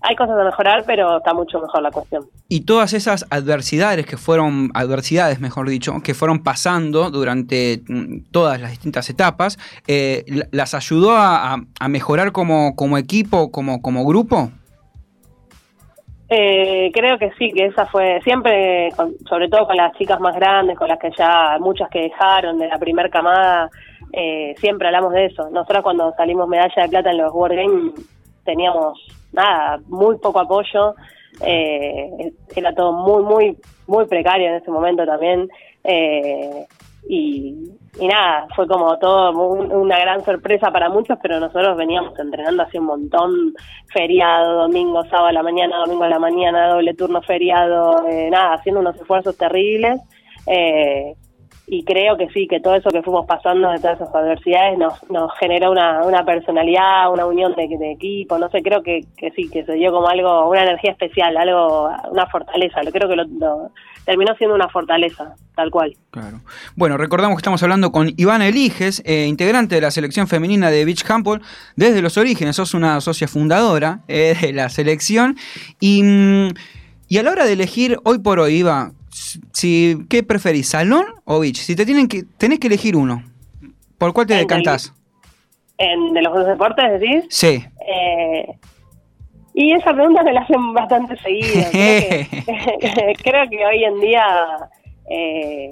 Hay 0.00 0.14
cosas 0.14 0.38
a 0.38 0.44
mejorar, 0.44 0.84
pero 0.86 1.18
está 1.18 1.34
mucho 1.34 1.60
mejor 1.60 1.82
la 1.82 1.90
cuestión. 1.90 2.24
Y 2.48 2.60
todas 2.64 2.92
esas 2.92 3.26
adversidades 3.30 4.06
que 4.06 4.16
fueron, 4.16 4.70
adversidades 4.74 5.40
mejor 5.40 5.68
dicho, 5.68 5.92
que 6.04 6.14
fueron 6.14 6.44
pasando 6.44 7.10
durante 7.10 7.82
mm, 7.88 8.30
todas 8.30 8.60
las 8.60 8.70
distintas 8.70 9.10
etapas, 9.10 9.58
eh, 9.88 10.24
la- 10.28 10.46
¿las 10.52 10.74
ayudó 10.74 11.16
a, 11.16 11.56
mejorar 11.88 12.30
como, 12.30 12.76
como 12.76 12.96
equipo, 12.96 13.50
como, 13.50 13.82
como 13.82 14.04
grupo? 14.04 14.50
Eh, 16.30 16.90
creo 16.92 17.18
que 17.18 17.30
sí, 17.38 17.50
que 17.52 17.66
esa 17.66 17.86
fue 17.86 18.20
siempre, 18.22 18.90
con- 18.96 19.14
sobre 19.28 19.48
todo 19.48 19.66
con 19.66 19.76
las 19.76 19.92
chicas 19.96 20.20
más 20.20 20.36
grandes, 20.36 20.76
con 20.78 20.86
las 20.88 20.98
que 20.98 21.10
ya 21.16 21.56
muchas 21.58 21.88
que 21.88 22.02
dejaron 22.02 22.58
de 22.58 22.68
la 22.68 22.78
primer 22.78 23.08
camada, 23.10 23.70
eh, 24.12 24.54
siempre 24.58 24.88
hablamos 24.88 25.12
de 25.12 25.26
eso. 25.26 25.48
Nosotros 25.50 25.82
cuando 25.82 26.12
salimos 26.16 26.46
medalla 26.46 26.82
de 26.82 26.88
plata 26.88 27.10
en 27.10 27.18
los 27.18 27.32
World 27.32 27.56
Games 27.56 27.92
teníamos 28.44 28.98
nada, 29.32 29.78
muy 29.88 30.16
poco 30.18 30.40
apoyo, 30.40 30.94
eh, 31.40 32.32
era 32.56 32.74
todo 32.74 32.92
muy, 32.92 33.22
muy, 33.22 33.56
muy 33.86 34.06
precario 34.06 34.48
en 34.48 34.54
ese 34.56 34.70
momento 34.70 35.04
también. 35.06 35.48
eh, 35.84 36.66
y, 37.08 37.54
nada, 38.02 38.46
fue 38.54 38.66
como 38.66 38.98
todo 38.98 39.30
un- 39.54 39.72
una 39.72 39.98
gran 39.98 40.22
sorpresa 40.24 40.70
para 40.70 40.90
muchos, 40.90 41.18
pero 41.22 41.40
nosotros 41.40 41.76
veníamos 41.76 42.18
entrenando 42.18 42.62
hace 42.64 42.78
un 42.78 42.86
montón, 42.86 43.54
feriado, 43.92 44.62
domingo, 44.62 45.02
sábado 45.04 45.28
a 45.28 45.32
la 45.32 45.42
mañana, 45.42 45.78
domingo 45.78 46.04
a 46.04 46.08
la 46.08 46.18
mañana, 46.18 46.68
doble 46.68 46.92
turno 46.94 47.22
feriado, 47.22 48.06
eh, 48.08 48.28
nada, 48.30 48.54
haciendo 48.54 48.80
unos 48.80 48.96
esfuerzos 48.96 49.36
terribles. 49.38 50.00
eh, 50.46 51.14
y 51.70 51.84
creo 51.84 52.16
que 52.16 52.28
sí, 52.30 52.46
que 52.48 52.60
todo 52.60 52.74
eso 52.74 52.90
que 52.90 53.02
fuimos 53.02 53.26
pasando 53.26 53.70
de 53.70 53.78
todas 53.78 54.00
esas 54.00 54.14
adversidades 54.14 54.78
nos, 54.78 54.94
nos 55.10 55.30
generó 55.38 55.70
una, 55.70 56.02
una 56.04 56.24
personalidad, 56.24 57.12
una 57.12 57.26
unión 57.26 57.54
de, 57.54 57.64
equipo, 57.92 58.38
no 58.38 58.48
sé, 58.50 58.62
creo 58.62 58.82
que, 58.82 59.00
que 59.16 59.30
sí, 59.32 59.48
que 59.50 59.64
se 59.64 59.74
dio 59.74 59.92
como 59.92 60.08
algo, 60.08 60.48
una 60.48 60.62
energía 60.62 60.92
especial, 60.92 61.36
algo, 61.36 61.90
una 62.10 62.26
fortaleza, 62.26 62.82
lo 62.82 62.90
creo 62.90 63.08
que 63.08 63.16
lo, 63.16 63.24
lo- 63.24 63.70
terminó 64.04 64.34
siendo 64.36 64.54
una 64.54 64.68
fortaleza, 64.70 65.34
tal 65.54 65.70
cual. 65.70 65.94
Claro. 66.10 66.40
Bueno, 66.76 66.96
recordamos 66.96 67.36
que 67.36 67.40
estamos 67.40 67.62
hablando 67.62 67.92
con 67.92 68.08
Ivana 68.16 68.46
Eliges, 68.48 69.02
eh, 69.04 69.26
integrante 69.26 69.74
de 69.74 69.82
la 69.82 69.90
selección 69.90 70.26
femenina 70.28 70.70
de 70.70 70.86
Beach 70.86 71.04
Handball 71.10 71.42
desde 71.76 72.00
los 72.00 72.16
orígenes. 72.16 72.56
Sos 72.56 72.72
una 72.72 73.02
socia 73.02 73.28
fundadora 73.28 74.00
eh, 74.08 74.34
de 74.40 74.52
la 74.54 74.70
selección. 74.70 75.36
Y, 75.78 76.02
mm, 76.02 76.48
y 77.08 77.18
a 77.18 77.22
la 77.22 77.32
hora 77.32 77.44
de 77.44 77.52
elegir, 77.52 77.98
hoy 78.04 78.18
por 78.18 78.40
hoy, 78.40 78.54
Iva, 78.54 78.92
Si, 79.52 79.98
¿Qué 80.08 80.22
preferís, 80.22 80.68
salón 80.68 81.06
o 81.24 81.40
beach? 81.40 81.56
Si 81.56 81.74
te 81.74 81.84
tienen 81.84 82.08
que, 82.08 82.22
tenés 82.36 82.58
que 82.58 82.68
elegir 82.68 82.96
uno, 82.96 83.22
¿por 83.98 84.12
cuál 84.12 84.26
te 84.26 84.34
En 84.34 84.40
decantás? 84.40 84.94
En, 85.76 86.12
¿De 86.12 86.22
los 86.22 86.34
dos 86.34 86.46
deportes 86.46 87.00
decís? 87.00 87.24
Sí. 87.30 87.64
Eh, 87.86 88.58
y 89.54 89.72
esa 89.72 89.92
pregunta 89.92 90.22
me 90.22 90.32
la 90.32 90.42
hacen 90.42 90.72
bastante 90.72 91.16
seguido. 91.16 91.64
creo, 91.72 92.00
que, 92.78 93.12
creo 93.22 93.50
que 93.50 93.66
hoy 93.66 93.84
en 93.84 94.00
día 94.00 94.24
eh, 95.10 95.70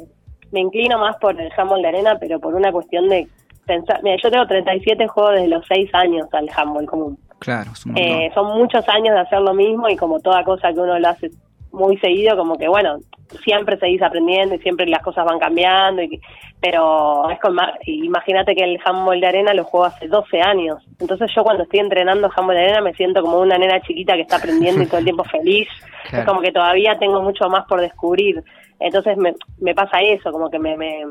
me 0.51 0.61
inclino 0.61 0.99
más 0.99 1.17
por 1.17 1.41
el 1.41 1.51
handball 1.57 1.83
de 1.83 1.89
arena, 1.89 2.19
pero 2.19 2.41
por 2.41 2.55
una 2.55 2.73
cuestión 2.73 3.09
de 3.09 3.29
pensar. 3.65 4.03
Mira, 4.03 4.17
yo 4.23 4.31
tengo 4.31 4.47
37 4.47 5.07
juegos 5.07 5.35
desde 5.35 5.49
los 5.49 5.65
6 5.69 5.91
años 5.95 6.27
al 6.33 6.49
handball 6.57 6.87
común. 6.87 7.19
Claro. 7.39 7.71
Eh, 7.97 8.31
son 8.35 8.59
muchos 8.59 8.89
años 8.89 9.15
de 9.15 9.21
hacer 9.21 9.41
lo 9.41 9.55
mismo 9.55 9.89
y 9.89 9.97
como 9.97 10.21
toda 10.21 10.43
cosa 10.43 10.73
que 10.73 10.81
uno 10.81 10.99
lo 10.99 11.09
hace 11.09 11.31
muy 11.71 11.97
seguido, 11.99 12.37
como 12.37 12.57
que 12.57 12.69
bueno, 12.69 12.99
siempre 13.45 13.79
seguís 13.79 14.03
aprendiendo 14.03 14.55
y 14.55 14.59
siempre 14.59 14.87
las 14.87 15.03
cosas 15.03 15.25
van 15.25 15.39
cambiando, 15.39 16.03
y, 16.03 16.21
pero 16.61 17.29
es 17.31 17.39
con 17.41 17.57
imagínate 17.87 18.55
que 18.55 18.65
el 18.65 18.79
handball 18.85 19.21
de 19.21 19.27
arena 19.27 19.53
lo 19.55 19.65
juego 19.65 19.87
hace 19.87 20.09
12 20.09 20.41
años, 20.41 20.77
entonces 21.01 21.31
yo 21.35 21.43
cuando 21.43 21.65
estoy 21.65 21.81
entrenando 21.81 22.31
handball 22.35 22.57
de 22.57 22.63
arena 22.63 22.81
me 22.81 22.95
siento 22.95 23.23
como 23.23 23.41
una 23.41 23.59
nena 23.59 23.81
chiquita 23.83 24.15
que 24.15 24.23
está 24.23 24.37
aprendiendo 24.37 24.83
y 24.83 24.87
todo 24.87 24.99
el 24.99 25.05
tiempo 25.05 25.25
feliz, 25.25 25.69
Claro. 26.09 26.23
es 26.23 26.29
como 26.29 26.41
que 26.41 26.53
todavía 26.53 26.97
tengo 26.99 27.21
mucho 27.21 27.49
más 27.49 27.65
por 27.67 27.81
descubrir, 27.81 28.43
entonces 28.79 29.17
me, 29.17 29.35
me 29.59 29.75
pasa 29.75 30.01
eso, 30.03 30.31
como 30.31 30.49
que 30.51 30.59
me, 30.59 30.77
me, 30.77 31.05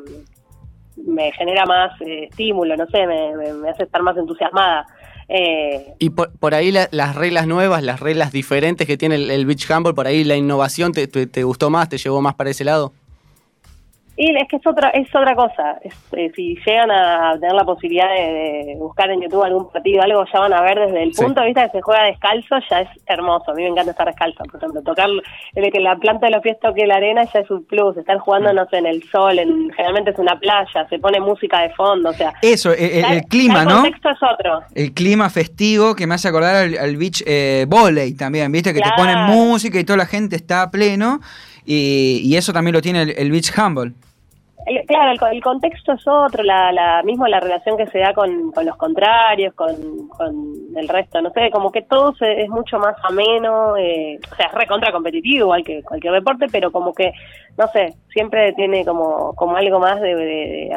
me 1.06 1.32
genera 1.34 1.66
más 1.66 2.00
eh, 2.02 2.26
estímulo, 2.30 2.78
no 2.78 2.86
sé, 2.88 3.06
me- 3.06 3.54
me 3.54 3.70
hace 3.70 3.84
estar 3.84 4.02
más 4.02 4.16
entusiasmada. 4.18 4.86
Eh, 5.28 5.94
Y 6.00 6.12
por, 6.12 6.32
por 6.38 6.54
ahí 6.54 6.72
la- 6.72 6.88
las 6.92 7.16
reglas 7.16 7.48
nuevas, 7.48 7.84
las 7.84 8.00
reglas 8.00 8.32
diferentes 8.32 8.86
que 8.86 8.98
tiene 8.98 9.16
el, 9.16 9.46
beach 9.46 9.70
handball, 9.72 9.96
por 9.96 10.08
ahí 10.08 10.24
la 10.24 10.36
innovación 10.36 10.92
te- 10.92 11.08
te 11.08 11.44
gustó 11.44 11.70
más, 11.70 11.90
te 11.90 11.98
llevó 11.98 12.22
más 12.22 12.36
para 12.36 12.50
ese 12.52 12.64
lado. 12.64 12.94
Y 14.18 14.34
es 14.36 14.48
que 14.48 14.56
es 14.56 14.66
otra 14.66 14.90
es 14.92 15.14
otra 15.14 15.36
cosa. 15.36 15.78
Es, 15.84 15.94
eh, 16.14 16.32
si 16.36 16.56
llegan 16.66 16.90
a 16.90 17.34
tener 17.40 17.54
la 17.54 17.66
posibilidad 17.66 18.08
de, 18.10 18.66
de 18.68 18.76
buscar 18.78 19.10
en 19.12 19.22
YouTube 19.22 19.44
algún 19.44 19.70
partido, 19.72 20.02
algo, 20.02 20.24
ya 20.34 20.40
van 20.40 20.54
a 20.54 20.62
ver 20.62 20.80
desde 20.80 21.04
el 21.04 21.14
Sí. 21.14 21.22
punto 21.22 21.42
de 21.42 21.48
vista 21.48 21.66
que 21.66 21.72
se 21.78 21.82
juega 21.82 22.04
descalzo, 22.06 22.56
ya 22.70 22.82
es 22.82 22.90
hermoso. 23.08 23.52
A 23.52 23.54
mí 23.56 23.64
me 23.64 23.70
encanta 23.70 23.92
estar 23.92 24.08
descalzo, 24.08 24.44
por 24.46 24.56
ejemplo. 24.56 24.82
Tocar, 24.84 25.10
el 25.56 25.72
que 25.72 25.80
la 25.82 25.98
planta 25.98 26.28
de 26.28 26.32
los 26.32 26.42
pies 26.42 26.58
toque 26.62 26.88
la 26.88 26.96
arena 26.96 27.24
ya 27.34 27.42
es 27.42 27.52
un 27.52 27.66
plus. 27.66 27.98
Estar 27.98 28.18
jugando, 28.20 28.54
Mm. 28.54 28.56
no 28.56 28.66
sé, 28.70 28.78
en 28.78 28.86
el 28.86 29.04
sol, 29.10 29.38
en, 29.38 29.70
generalmente 29.72 30.12
es 30.12 30.20
una 30.20 30.40
playa, 30.40 30.88
se 30.90 30.98
pone 31.00 31.20
música 31.20 31.62
de 31.62 31.72
fondo, 31.72 32.10
o 32.10 32.14
sea... 32.14 32.34
Eso, 32.42 32.72
el, 32.72 32.80
el- 32.80 33.02
ya- 33.02 33.14
el 33.16 33.22
clima, 33.24 33.64
el 33.64 33.68
¿no? 33.68 33.76
contexto 33.82 34.10
es 34.12 34.24
otro. 34.24 34.62
El 34.76 34.94
clima 34.94 35.30
festivo 35.30 35.94
que 35.94 36.08
me 36.08 36.16
hace 36.16 36.30
acordar 36.30 36.56
al, 36.56 36.78
al 36.78 36.96
beach 36.96 37.22
eh, 37.28 37.66
volley 37.68 38.16
también, 38.16 38.50
¿viste? 38.52 38.74
Que 38.74 38.80
te 38.80 38.90
ponen 38.96 39.18
música 39.26 39.78
y 39.78 39.84
toda 39.84 39.98
la 39.98 40.06
gente 40.06 40.38
está 40.38 40.62
a 40.62 40.72
pleno. 40.72 41.20
Y, 41.66 42.22
y 42.24 42.36
eso 42.38 42.54
también 42.54 42.74
lo 42.74 42.82
tiene 42.82 43.02
el, 43.04 43.10
el 43.18 43.32
beach 43.32 43.52
handball. 43.58 43.94
El- 44.68 44.84
claro, 44.88 45.12
el, 45.12 45.36
el 45.36 45.44
contexto 45.44 45.92
es 45.94 46.08
otro, 46.08 46.42
la, 46.44 46.72
la 46.72 47.04
mismo 47.04 47.28
la 47.28 47.40
relación 47.40 47.78
que 47.78 47.86
se 47.88 48.00
da 48.00 48.14
con, 48.14 48.52
con 48.52 48.66
los 48.66 48.76
contrarios, 48.78 49.54
con, 49.54 50.08
con 50.08 50.54
el 50.76 50.88
resto, 50.88 51.22
no 51.22 51.30
sé, 51.32 51.52
como 51.52 51.72
que 51.72 51.84
todo 51.84 52.16
se- 52.16 52.42
es 52.42 52.50
mucho 52.50 52.80
más 52.80 52.96
ameno, 53.04 53.78
eh, 53.78 54.18
o 54.32 54.36
sea, 54.36 54.48
es 54.48 54.54
recontra 54.54 54.92
competitivo, 54.92 55.46
igual 55.46 55.64
que 55.64 55.84
cualquier 55.84 56.14
deporte, 56.14 56.48
pero 56.52 56.72
como 56.72 56.94
que, 56.96 57.12
no 57.58 57.68
sé, 57.70 57.94
siempre 58.12 58.54
tiene 58.54 58.84
como, 58.86 59.34
como 59.36 59.56
algo 59.56 59.80
más 59.80 60.02
de, 60.02 60.16
de- 60.16 60.26
de- 60.26 60.72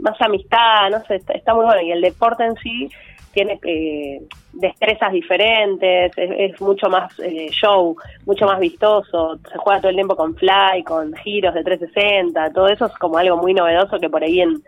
más 0.00 0.20
amistad, 0.20 0.90
no 0.90 1.04
sé, 1.04 1.16
está, 1.34 1.54
muy 1.54 1.64
bueno, 1.64 1.82
y 1.82 1.92
el 1.92 2.00
deporte 2.00 2.44
en 2.44 2.54
sí 2.56 2.88
tiene 3.32 3.58
eh, 3.64 4.20
destrezas 4.52 5.10
diferentes, 5.12 6.12
es, 6.16 6.30
es 6.52 6.60
mucho 6.60 6.88
más 6.90 7.12
eh, 7.20 7.48
show, 7.50 7.96
mucho 8.26 8.46
más 8.46 8.60
vistoso, 8.60 9.38
se 9.50 9.58
juega 9.58 9.80
todo 9.80 9.88
el 9.90 9.96
tiempo 9.96 10.16
con 10.16 10.34
fly, 10.36 10.82
con 10.84 11.14
giros 11.14 11.54
de 11.54 11.64
360, 11.64 12.50
todo 12.52 12.68
eso 12.68 12.86
es 12.86 12.92
como 12.98 13.16
algo 13.18 13.36
muy 13.38 13.54
novedoso 13.54 13.98
que 13.98 14.10
por 14.10 14.22
ahí 14.22 14.40
en, 14.40 14.62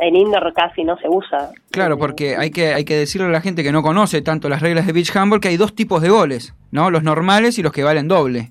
en 0.00 0.16
indoor 0.16 0.52
casi 0.52 0.82
no 0.82 0.96
se 0.98 1.08
usa. 1.08 1.50
Claro, 1.70 1.96
porque 1.98 2.36
hay 2.36 2.50
que, 2.50 2.74
hay 2.74 2.84
que 2.84 2.96
decirle 2.96 3.28
a 3.28 3.30
la 3.30 3.40
gente 3.40 3.62
que 3.62 3.70
no 3.72 3.82
conoce 3.82 4.20
tanto 4.22 4.48
las 4.48 4.62
reglas 4.62 4.86
de 4.86 4.92
beach 4.92 5.14
handball 5.16 5.40
que 5.40 5.48
hay 5.48 5.56
dos 5.56 5.74
tipos 5.76 6.02
de 6.02 6.08
goles, 6.08 6.54
¿no? 6.72 6.90
Los 6.90 7.04
normales 7.04 7.58
y 7.58 7.62
los 7.62 7.72
que 7.72 7.84
valen 7.84 8.08
doble. 8.08 8.50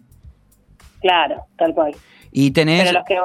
Claro, 1.08 1.46
tal 1.58 1.74
cual. 1.74 1.96
Y 2.34 2.52
tenés... 2.52 2.84
Pero 2.84 3.00
los 3.00 3.06
que... 3.06 3.18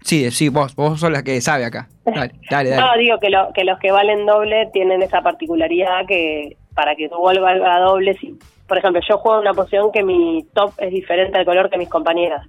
Sí, 0.00 0.30
sí, 0.30 0.48
vos, 0.48 0.74
vos 0.74 0.98
sos 0.98 1.10
la 1.10 1.22
que 1.22 1.38
sabe 1.42 1.66
acá. 1.66 1.86
Dale, 2.06 2.32
dale, 2.50 2.70
dale. 2.70 2.76
No, 2.76 2.96
digo 2.96 3.18
que, 3.18 3.28
lo, 3.28 3.52
que 3.52 3.64
los 3.64 3.78
que 3.78 3.92
valen 3.92 4.24
doble 4.24 4.70
tienen 4.72 5.02
esa 5.02 5.20
particularidad 5.20 6.06
que 6.08 6.56
para 6.74 6.94
que 6.94 7.10
tu 7.10 7.16
gol 7.16 7.40
valga 7.40 7.78
doble, 7.80 8.14
si, 8.14 8.38
por 8.66 8.78
ejemplo, 8.78 9.02
yo 9.06 9.18
juego 9.18 9.36
en 9.36 9.42
una 9.42 9.52
posición 9.52 9.92
que 9.92 10.02
mi 10.02 10.46
top 10.54 10.72
es 10.78 10.90
diferente 10.92 11.36
al 11.36 11.44
color 11.44 11.68
que 11.68 11.76
mis 11.76 11.90
compañeras. 11.90 12.46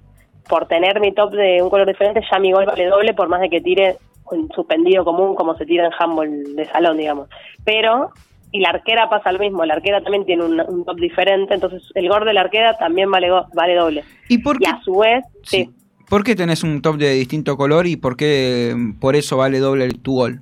Por 0.48 0.66
tener 0.68 1.00
mi 1.00 1.12
top 1.12 1.32
de 1.32 1.60
un 1.62 1.68
color 1.68 1.86
diferente, 1.86 2.22
ya 2.30 2.38
mi 2.38 2.50
gol 2.50 2.64
vale 2.64 2.86
doble, 2.86 3.12
por 3.12 3.28
más 3.28 3.42
de 3.42 3.50
que 3.50 3.60
tire 3.60 3.96
un 4.30 4.48
suspendido 4.54 5.04
común 5.04 5.34
como 5.34 5.54
se 5.56 5.66
tira 5.66 5.84
en 5.84 5.92
handball 5.98 6.56
de 6.56 6.64
salón, 6.64 6.96
digamos. 6.96 7.28
Pero, 7.62 8.12
y 8.52 8.60
la 8.60 8.70
arquera 8.70 9.08
pasa 9.10 9.30
lo 9.32 9.38
mismo, 9.38 9.64
la 9.64 9.74
arquera 9.74 10.00
también 10.02 10.24
tiene 10.24 10.44
un, 10.44 10.60
un 10.60 10.84
top 10.84 10.96
diferente, 10.98 11.54
entonces 11.54 11.82
el 11.94 12.08
gol 12.08 12.24
de 12.24 12.32
la 12.32 12.40
arquera 12.42 12.76
también 12.78 13.10
vale, 13.10 13.28
vale 13.54 13.74
doble. 13.74 14.04
¿Y 14.28 14.38
por 14.38 14.56
Y 14.56 14.60
qué, 14.60 14.70
a 14.70 14.80
su 14.82 14.98
vez, 14.98 15.24
sí. 15.42 15.64
sí. 15.64 15.70
¿por 16.08 16.24
qué 16.24 16.34
tenés 16.34 16.62
un 16.62 16.80
top 16.80 16.96
de 16.96 17.10
distinto 17.12 17.56
color 17.56 17.86
y 17.86 17.96
por 17.96 18.16
qué 18.16 18.72
mm, 18.76 18.98
por 19.00 19.14
eso 19.16 19.36
vale 19.36 19.58
doble 19.58 19.84
el- 19.84 20.00
tu 20.00 20.14
gol? 20.14 20.40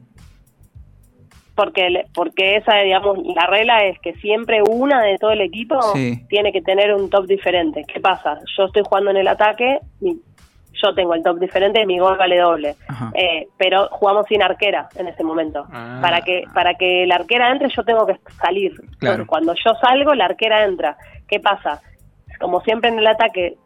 porque 1.55 2.05
porque 2.15 2.57
esa 2.57 2.77
digamos 2.81 3.17
la 3.35 3.47
regla 3.47 3.87
es 3.87 3.99
que 4.01 4.13
siempre 4.17 4.61
una 4.69 5.03
de 5.03 5.17
todo 5.17 5.31
el 5.31 5.41
equipo 5.41 5.81
Sí. 5.95 6.21
tiene 6.29 6.53
que 6.53 6.61
tener 6.61 6.93
un 6.95 7.09
top 7.09 7.27
diferente 7.27 7.83
qué 7.93 7.99
pasa 7.99 8.39
yo 8.59 8.65
estoy 8.67 8.83
jugando 8.87 9.11
en 9.11 9.17
el 9.17 9.27
ataque 9.29 9.79
mi- 10.01 10.19
yo 10.83 10.95
tengo 10.95 11.14
el 11.14 11.23
top 11.23 11.38
diferente 11.38 11.80
y 11.83 11.87
mi 11.87 11.99
gol 11.99 12.16
vale 12.18 12.38
doble. 12.38 12.76
Eh, 13.14 13.49
pero 13.56 13.88
jugamos 13.90 14.26
sin 14.28 14.42
arquera 14.42 14.88
en 14.97 15.09
ese 15.09 15.23
momento 15.25 15.66
Ah. 15.73 15.99
para 16.02 16.21
que 16.23 16.45
para 16.54 16.75
que 16.75 17.06
la 17.06 17.16
arquera 17.16 17.50
entre 17.50 17.68
yo 17.68 17.85
tengo 17.85 18.06
que 18.06 18.16
salir 18.40 18.73
Claro. 18.99 19.23
Entonces, 19.23 19.26
cuando 19.26 19.54
yo 19.54 19.75
salgo 19.80 20.14
la 20.14 20.26
arquera 20.26 20.64
entra 20.64 20.97
qué 21.28 21.40
pasa 21.40 21.80
como 22.40 22.61
siempre 22.61 22.90
en 22.90 22.99
el 22.99 23.06
ataque 23.06 23.56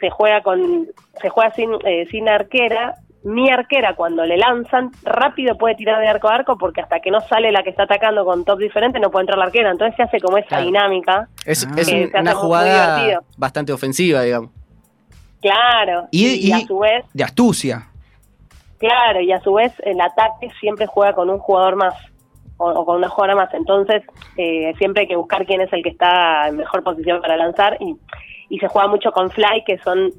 se 0.00 0.10
juega 0.10 0.42
con 0.42 0.86
se 1.20 1.28
juega 1.28 1.50
sin 1.52 1.70
eh, 1.84 2.06
sin 2.10 2.28
arquera 2.28 2.94
mi 3.22 3.50
arquera 3.50 3.94
cuando 3.96 4.24
le 4.24 4.38
lanzan 4.38 4.90
rápido 5.02 5.58
puede 5.58 5.74
tirar 5.74 6.00
de 6.00 6.08
arco 6.08 6.28
a 6.28 6.36
arco 6.36 6.56
porque 6.56 6.80
hasta 6.80 7.00
que 7.00 7.10
no 7.10 7.20
sale 7.20 7.52
la 7.52 7.62
que 7.62 7.68
está 7.68 7.82
atacando 7.82 8.24
con 8.24 8.44
top 8.46 8.58
diferente 8.60 8.98
no 8.98 9.10
puede 9.10 9.24
entrar 9.24 9.38
la 9.38 9.44
arquera 9.46 9.70
entonces 9.70 9.94
se 9.96 10.02
hace 10.04 10.20
como 10.20 10.38
esa 10.38 10.48
Claro. 10.48 10.64
dinámica 10.64 11.28
Es, 11.44 11.64
un- 11.66 12.10
una 12.18 12.32
jugada 12.34 13.20
bastante 13.36 13.72
ofensiva, 13.72 14.22
digamos. 14.22 14.50
Claro 15.40 16.08
Y- 16.10 16.26
y, 16.26 16.48
y- 16.48 16.52
a 16.52 16.60
su 16.60 16.78
vez 16.78 17.04
De 17.14 17.24
astucia. 17.24 17.86
claro 18.78 19.20
y 19.20 19.32
a 19.32 19.40
su 19.40 19.52
vez 19.54 19.72
el 19.84 20.00
ataque 20.00 20.48
siempre 20.60 20.86
juega 20.86 21.12
con 21.14 21.30
un 21.30 21.38
jugador 21.38 21.76
más 21.76 21.94
o, 22.56 22.68
o 22.70 22.84
con 22.84 22.96
una 22.96 23.08
jugadora 23.08 23.36
más 23.44 23.54
entonces 23.54 24.02
eh, 24.36 24.72
siempre 24.78 25.02
hay 25.02 25.08
que 25.08 25.16
buscar 25.16 25.46
quién 25.46 25.60
es 25.60 25.72
el 25.72 25.82
que 25.82 25.90
está 25.90 26.48
en 26.48 26.56
mejor 26.58 26.82
posición 26.82 27.20
para 27.20 27.36
lanzar 27.36 27.76
y, 27.80 27.96
y 28.48 28.58
se 28.58 28.68
juega 28.68 28.88
mucho 28.88 29.12
con 29.12 29.30
fly 29.30 29.64
que 29.66 29.78
son 29.78 30.10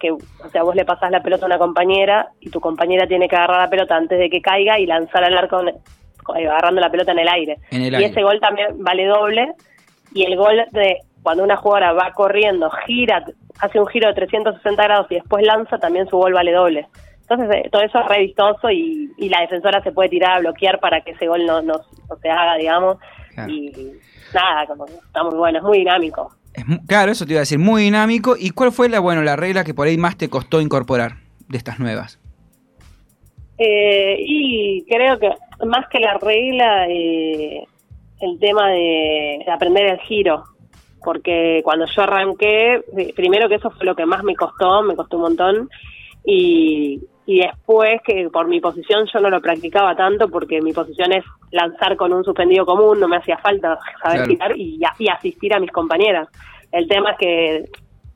que 0.00 0.12
o 0.12 0.18
sea 0.50 0.62
vos 0.62 0.74
le 0.74 0.84
pasás 0.86 1.10
la 1.10 1.22
pelota 1.22 1.44
a 1.44 1.46
una 1.46 1.58
compañera 1.58 2.28
y 2.40 2.48
tu 2.48 2.58
compañera 2.60 3.06
tiene 3.06 3.28
que 3.28 3.36
agarrar 3.36 3.60
la 3.62 3.68
pelota 3.70 3.96
antes 3.96 4.18
de 4.18 4.30
que 4.30 4.40
caiga 4.40 4.78
y 4.78 4.86
lanzar 4.86 5.24
al 5.24 5.36
arco 5.36 5.60
eh, 5.66 6.46
agarrando 6.48 6.80
la 6.80 6.90
pelota 6.90 7.12
en 7.12 7.18
el 7.18 7.28
aire 7.28 7.58
En 7.70 7.82
el 7.82 7.92
y 7.92 7.96
aire. 7.96 8.08
ese 8.10 8.22
gol 8.22 8.40
también 8.40 8.68
vale 8.82 9.04
doble 9.06 9.52
y 10.14 10.22
el 10.24 10.36
gol 10.36 10.64
de 10.70 10.98
cuando 11.24 11.42
una 11.42 11.56
jugadora 11.56 11.92
va 11.92 12.12
corriendo 12.12 12.70
gira 12.86 13.24
hace 13.58 13.80
un 13.80 13.86
giro 13.88 14.06
de 14.08 14.14
360 14.14 14.82
grados 14.84 15.06
y 15.10 15.16
después 15.16 15.44
lanza 15.44 15.78
también 15.78 16.06
su 16.06 16.16
gol 16.16 16.34
vale 16.34 16.52
doble 16.52 16.86
entonces 17.22 17.48
eh, 17.56 17.68
todo 17.72 17.82
eso 17.82 17.98
es 17.98 18.06
re 18.06 18.20
vistoso 18.20 18.70
y, 18.70 19.10
y 19.16 19.28
la 19.30 19.40
defensora 19.40 19.82
se 19.82 19.90
puede 19.90 20.10
tirar 20.10 20.36
a 20.36 20.40
bloquear 20.40 20.78
para 20.78 21.00
que 21.00 21.12
ese 21.12 21.26
gol 21.26 21.44
no, 21.46 21.60
no, 21.62 21.74
no 22.08 22.16
se 22.22 22.30
haga 22.30 22.54
digamos 22.54 22.98
Claro. 23.34 23.50
y 23.52 23.72
nada 24.32 24.64
como 24.68 24.84
está 24.86 25.24
muy 25.24 25.34
bueno 25.34 25.58
es 25.58 25.64
muy 25.64 25.78
dinámico 25.78 26.30
Es 26.52 26.64
claro, 26.86 27.10
eso 27.10 27.26
te 27.26 27.32
iba 27.32 27.40
a 27.40 27.42
decir, 27.42 27.58
muy 27.58 27.82
dinámico. 27.82 28.36
¿Y 28.38 28.50
cuál 28.50 28.70
fue 28.70 28.88
la, 28.88 29.00
bueno, 29.00 29.22
la 29.22 29.34
regla 29.34 29.64
que 29.64 29.74
por 29.74 29.88
ahí 29.88 29.96
más 29.98 30.16
te 30.16 30.28
costó 30.30 30.60
incorporar 30.60 31.14
de 31.48 31.58
estas 31.58 31.80
nuevas? 31.80 32.20
Eh, 33.58 34.16
y 34.20 34.84
creo 34.88 35.18
que 35.18 35.30
más 35.66 35.88
que 35.88 35.98
la 35.98 36.14
regla, 36.14 36.86
eh, 36.88 37.64
el 38.20 38.38
tema 38.38 38.68
de 38.70 39.44
aprender 39.52 39.86
el 39.86 39.98
giro, 40.00 40.44
porque 41.04 41.60
cuando 41.62 41.86
yo 41.86 42.02
arranqué, 42.02 42.74
eh, 42.96 43.12
primero 43.14 43.48
que 43.48 43.56
eso 43.56 43.70
fue 43.70 43.84
lo 43.86 43.94
que 43.94 44.06
más 44.06 44.24
me 44.24 44.34
costó, 44.34 44.82
me 44.82 44.96
costó 44.96 45.16
un 45.16 45.22
montón, 45.22 45.68
y, 46.24 47.00
y 47.26 47.38
después 47.38 48.00
que 48.04 48.28
por 48.30 48.48
mi 48.48 48.60
posición 48.60 49.06
yo 49.12 49.20
no 49.20 49.30
lo 49.30 49.40
practicaba 49.40 49.94
tanto, 49.94 50.28
porque 50.28 50.60
mi 50.62 50.72
posición 50.72 51.12
es 51.12 51.24
lanzar 51.50 51.96
con 51.96 52.12
un 52.12 52.24
suspendido 52.24 52.64
común, 52.64 52.98
no 52.98 53.08
me 53.08 53.18
hacía 53.18 53.38
falta 53.38 53.78
saber 54.02 54.18
Claro. 54.18 54.30
girar 54.30 54.56
y, 54.56 54.80
y 54.98 55.08
asistir 55.08 55.54
a 55.54 55.60
mis 55.60 55.70
compañeras. 55.70 56.28
El 56.72 56.88
tema 56.88 57.12
es 57.12 57.18
que 57.18 57.64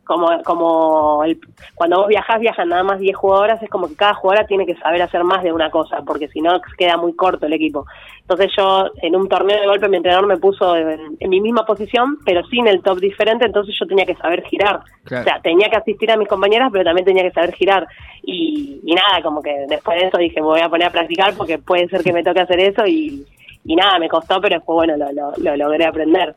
como, 0.08 0.42
como 0.42 1.22
el- 1.24 1.38
cuando 1.74 1.98
vos 1.98 2.08
viajás, 2.08 2.40
viajan 2.40 2.68
nada 2.70 2.82
más 2.82 2.98
10 2.98 3.14
jugadoras, 3.16 3.62
es 3.62 3.68
como 3.70 3.86
que 3.88 3.94
cada 3.94 4.14
jugadora 4.14 4.46
tiene 4.46 4.64
que 4.66 4.74
saber 4.76 5.02
hacer 5.02 5.22
más 5.22 5.42
de 5.44 5.52
una 5.52 5.70
cosa, 5.70 5.98
porque 6.04 6.28
si 6.28 6.40
no 6.40 6.60
queda 6.76 6.96
muy 6.96 7.14
corto 7.14 7.46
el 7.46 7.52
equipo. 7.52 7.84
Entonces 8.22 8.50
yo 8.56 8.86
en 9.02 9.14
un 9.14 9.28
torneo 9.28 9.60
de 9.60 9.66
golpe 9.66 9.88
mi 9.88 9.98
entrenador 9.98 10.26
me 10.26 10.38
puso 10.38 10.74
en, 10.76 11.16
en 11.20 11.30
mi 11.30 11.40
misma 11.40 11.64
posición, 11.66 12.16
pero 12.24 12.44
sin 12.46 12.66
el 12.66 12.82
top 12.82 12.98
diferente, 12.98 13.44
entonces 13.46 13.76
yo 13.78 13.86
tenía 13.86 14.06
que 14.06 14.14
saber 14.16 14.42
girar. 14.44 14.80
Claro. 15.04 15.22
O 15.22 15.24
sea, 15.28 15.40
tenía 15.42 15.68
que 15.68 15.76
asistir 15.76 16.10
a 16.10 16.16
mis 16.16 16.26
compañeras, 16.28 16.70
pero 16.72 16.84
también 16.84 17.04
tenía 17.04 17.22
que 17.22 17.30
saber 17.32 17.52
girar. 17.54 17.86
Y, 18.22 18.80
y 18.84 18.94
nada, 18.94 19.22
como 19.22 19.42
que 19.42 19.66
después 19.68 20.00
de 20.00 20.08
eso 20.08 20.18
dije, 20.18 20.40
me 20.40 20.46
voy 20.46 20.60
a 20.60 20.68
poner 20.70 20.88
a 20.88 20.90
practicar 20.92 21.34
porque 21.36 21.58
puede 21.58 21.86
ser 21.88 22.02
que 22.02 22.12
me 22.12 22.22
toque 22.24 22.40
hacer 22.40 22.60
eso 22.60 22.86
y, 22.86 23.24
y 23.64 23.76
nada, 23.76 23.98
me 23.98 24.08
costó, 24.08 24.40
pero 24.40 24.56
después, 24.56 24.74
bueno, 24.74 24.96
lo, 24.96 25.12
lo, 25.12 25.32
lo 25.36 25.56
logré 25.56 25.84
aprender. 25.86 26.34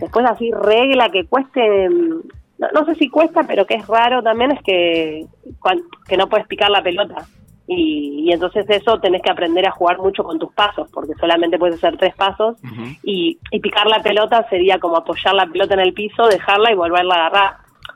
Después 0.00 0.24
así 0.26 0.50
regla 0.52 1.08
que 1.10 1.26
cueste, 1.26 1.88
no, 2.60 2.68
no 2.72 2.84
sé 2.86 2.94
si 2.94 3.08
cuesta, 3.08 3.42
pero 3.44 3.66
que 3.66 3.74
es 3.74 3.86
raro 3.88 4.22
también 4.22 4.52
es 4.52 4.62
que, 4.62 5.26
que 6.06 6.16
no 6.16 6.28
puedes 6.28 6.46
picar 6.46 6.70
la 6.70 6.82
pelota. 6.82 7.26
Y, 7.66 8.24
y 8.28 8.32
entonces 8.32 8.66
eso 8.68 8.98
tenés 9.00 9.22
que 9.22 9.30
aprender 9.30 9.64
a 9.66 9.70
jugar 9.70 9.98
mucho 9.98 10.24
con 10.24 10.38
tus 10.40 10.52
pasos, 10.52 10.88
porque 10.92 11.12
solamente 11.20 11.56
puedes 11.58 11.76
hacer 11.76 11.96
tres 11.96 12.14
pasos. 12.16 12.56
y, 13.02 13.38
y 13.50 13.60
picar 13.60 13.86
la 13.86 14.02
pelota 14.02 14.46
sería 14.50 14.78
como 14.78 14.96
apoyar 14.96 15.34
la 15.34 15.46
pelota 15.46 15.74
en 15.74 15.80
el 15.80 15.92
piso, 15.94 16.26
dejarla 16.26 16.72
y 16.72 16.74
volverla 16.74 17.14
a 17.14 17.26
agarrar. 17.26 17.50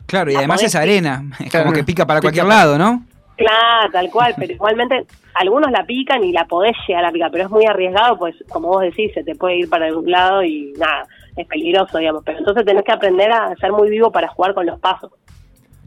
Claro, 0.06 0.30
y 0.30 0.35
La 0.35 0.40
además 0.40 0.62
es 0.62 0.75
arena, 0.76 1.25
es 1.40 1.50
Claro. 1.50 1.66
como 1.66 1.75
que 1.76 1.85
pica 1.85 2.06
para 2.06 2.21
cualquier 2.21 2.47
lado, 2.47 2.78
¿no? 2.78 3.02
Claro, 3.37 3.90
tal 3.90 4.11
cual, 4.11 4.35
pero 4.38 4.52
igualmente 4.52 5.06
algunos 5.35 5.71
la 5.73 5.85
pican 5.85 6.23
y 6.23 6.30
la 6.30 6.44
podés 6.44 6.76
llegar 6.87 7.04
a 7.04 7.11
picar, 7.11 7.33
pero 7.33 7.44
es 7.44 7.50
muy 7.50 7.66
arriesgado, 7.66 8.16
pues 8.16 8.37
como 8.50 8.68
vos 8.68 8.83
decís, 8.83 9.11
se 9.12 9.25
te 9.25 9.35
puede 9.35 9.56
ir 9.59 9.68
para 9.68 9.87
algún 9.87 10.09
lado 10.09 10.44
y 10.44 10.73
nada, 10.78 11.04
es 11.37 11.47
peligroso, 11.47 11.99
digamos. 11.99 12.23
Pero 12.25 12.38
entonces 12.38 12.64
tenés 12.64 12.85
que 12.85 12.93
aprender 12.93 13.31
a 13.33 13.55
ser 13.57 13.73
muy 13.73 13.91
vivo 13.91 14.11
para 14.11 14.29
jugar 14.29 14.55
con 14.55 14.67
los 14.67 14.79
pasos. 14.81 15.12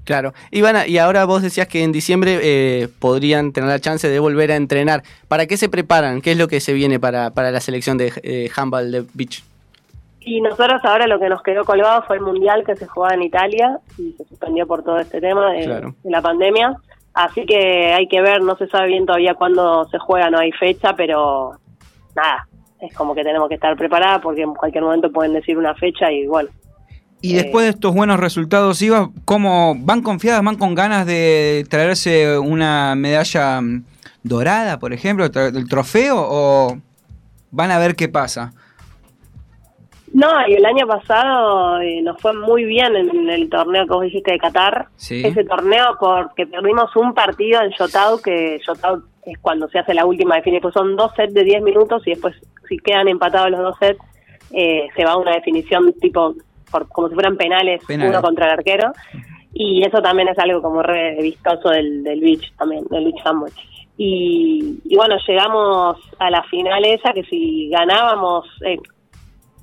Claro. 0.03 0.33
Ivana, 0.51 0.87
y 0.87 0.99
ahora 0.99 1.25
vos 1.25 1.41
decías 1.41 1.67
que 1.67 1.83
en 1.83 1.91
diciembre 1.91 2.39
eh, 2.41 2.87
podrían 2.99 3.51
tener 3.51 3.69
la 3.69 3.79
chance 3.79 4.07
de 4.07 4.19
volver 4.19 4.51
a 4.53 4.55
entrenar. 4.55 5.03
¿Para 5.27 5.47
qué 5.47 5.57
se 5.57 5.67
preparan? 5.67 6.21
¿Qué 6.21 6.31
es 6.31 6.37
lo 6.37 6.47
que 6.47 6.61
se 6.61 6.71
viene 6.71 6.97
para, 6.97 7.31
para 7.31 7.51
la 7.51 7.59
selección 7.59 7.97
de 7.97 8.13
eh, 8.23 8.49
handball 8.55 8.89
de 8.89 9.03
beach? 9.13 9.43
Y 10.21 10.39
nosotros 10.39 10.79
ahora 10.85 11.07
lo 11.07 11.19
que 11.19 11.27
nos 11.27 11.41
quedó 11.41 11.65
colgado 11.65 12.03
fue 12.03 12.17
el 12.17 12.21
mundial 12.21 12.63
que 12.65 12.75
se 12.77 12.87
jugaba 12.87 13.15
en 13.15 13.23
Italia 13.23 13.79
y 13.97 14.13
se 14.13 14.23
suspendió 14.25 14.65
por 14.65 14.81
todo 14.83 14.99
este 14.99 15.19
tema 15.19 15.51
de, 15.51 15.65
Claro. 15.65 15.95
de 16.01 16.09
la 16.09 16.21
pandemia. 16.21 16.75
Así 17.13 17.45
que 17.45 17.93
hay 17.93 18.07
que 18.07 18.21
ver, 18.21 18.41
no 18.41 18.55
se 18.57 18.67
sabe 18.67 18.87
bien 18.87 19.05
todavía 19.05 19.33
cuándo 19.33 19.85
se 19.89 19.97
juega, 19.99 20.29
no 20.29 20.39
hay 20.39 20.51
fecha, 20.53 20.93
pero 20.95 21.53
nada, 22.15 22.47
es 22.81 22.93
como 22.93 23.15
que 23.15 23.23
tenemos 23.23 23.49
que 23.49 23.55
estar 23.55 23.75
preparadas 23.75 24.21
porque 24.21 24.41
en 24.41 24.53
cualquier 24.53 24.83
momento 24.83 25.11
pueden 25.11 25.33
decir 25.33 25.57
una 25.57 25.73
fecha 25.75 26.11
y 26.11 26.27
bueno. 26.27 26.49
Y 27.21 27.33
Eh. 27.35 27.43
después 27.43 27.65
de 27.65 27.71
estos 27.71 27.93
buenos 27.95 28.19
resultados, 28.19 28.81
Iba, 28.81 29.09
¿cómo 29.25 29.75
van 29.79 30.01
confiadas, 30.01 30.43
van 30.43 30.55
con 30.57 30.75
ganas 30.75 31.05
de 31.07 31.65
traerse 31.69 32.37
una 32.37 32.93
medalla 32.95 33.59
mm, 33.61 33.83
dorada, 34.23 34.77
por 34.79 34.93
ejemplo, 34.93 35.27
del 35.29 35.67
trofeo, 35.67 36.15
o 36.19 36.77
van 37.51 37.71
a 37.71 37.79
ver 37.79 37.95
qué 37.95 38.07
pasa? 38.07 38.53
No, 40.13 40.29
y 40.47 40.53
el 40.53 40.65
año 40.65 40.87
pasado 40.87 41.79
eh, 41.81 42.01
nos 42.01 42.19
fue 42.21 42.33
muy 42.33 42.63
bien 42.63 42.95
en 42.95 43.29
el 43.29 43.49
torneo 43.49 43.85
que 43.85 43.93
vos 43.93 44.03
dijiste 44.03 44.31
de 44.31 44.39
Qatar. 44.39 44.87
Sí. 44.95 45.21
Ese 45.25 45.43
torneo 45.43 45.97
porque 45.99 46.47
perdimos 46.47 46.95
un 46.95 47.13
partido 47.13 47.61
en 47.61 47.69
Shootout, 47.71 48.21
que 48.23 48.59
Shootout 48.65 49.03
es 49.25 49.37
cuando 49.39 49.67
se 49.67 49.79
hace 49.79 49.93
la 49.93 50.05
última 50.05 50.35
definición. 50.35 50.61
Pues 50.61 50.73
son 50.73 50.95
dos 50.95 51.11
sets 51.15 51.33
de 51.33 51.43
10 51.43 51.61
minutos 51.61 52.01
y 52.07 52.11
después 52.11 52.35
si 52.67 52.77
quedan 52.77 53.07
empatados 53.07 53.51
los 53.51 53.59
dos 53.59 53.75
sets, 53.79 53.99
eh, 54.53 54.87
se 54.95 55.03
va 55.03 55.11
a 55.11 55.17
una 55.17 55.31
definición 55.33 55.93
tipo 55.99 56.35
por, 56.71 56.87
como 56.89 57.09
si 57.09 57.13
fueran 57.13 57.37
penales, 57.37 57.83
Penales. 57.85 58.11
uno 58.13 58.21
contra 58.21 58.45
el 58.45 58.51
arquero. 58.53 58.91
Y 59.53 59.83
eso 59.85 60.01
también 60.01 60.27
es 60.29 60.37
algo 60.39 60.61
como 60.61 60.83
re 60.83 61.17
vistoso 61.21 61.69
del, 61.69 62.03
del 62.03 62.19
beach 62.21 62.53
también, 62.57 62.85
del 62.89 63.05
beach 63.05 63.21
handball. 63.25 63.51
Y, 63.97 64.79
y 64.85 64.95
bueno, 64.95 65.15
llegamos 65.27 65.97
a 66.19 66.29
la 66.29 66.43
final 66.43 66.85
esa 66.85 67.11
que 67.13 67.23
si 67.23 67.67
ganábamos, 67.69 68.45
eh, 68.65 68.77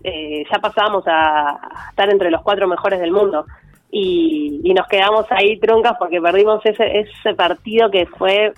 eh, 0.05 0.45
ya 0.53 0.59
pasábamos 0.59 1.03
a, 1.07 1.59
estar 1.91 2.11
entre 2.11 2.31
los 2.31 2.43
cuatro 2.43 2.69
mejores 2.69 3.01
del 3.01 3.11
mundo. 3.11 3.47
Y, 3.91 4.61
y 4.65 4.75
nos 4.75 4.87
quedamos 4.89 5.25
ahí 5.31 5.59
truncas 5.59 5.95
porque 5.99 6.21
perdimos 6.21 6.65
ese, 6.67 7.01
ese 7.01 7.35
partido 7.35 7.91
que 7.91 8.07
fue, 8.07 8.53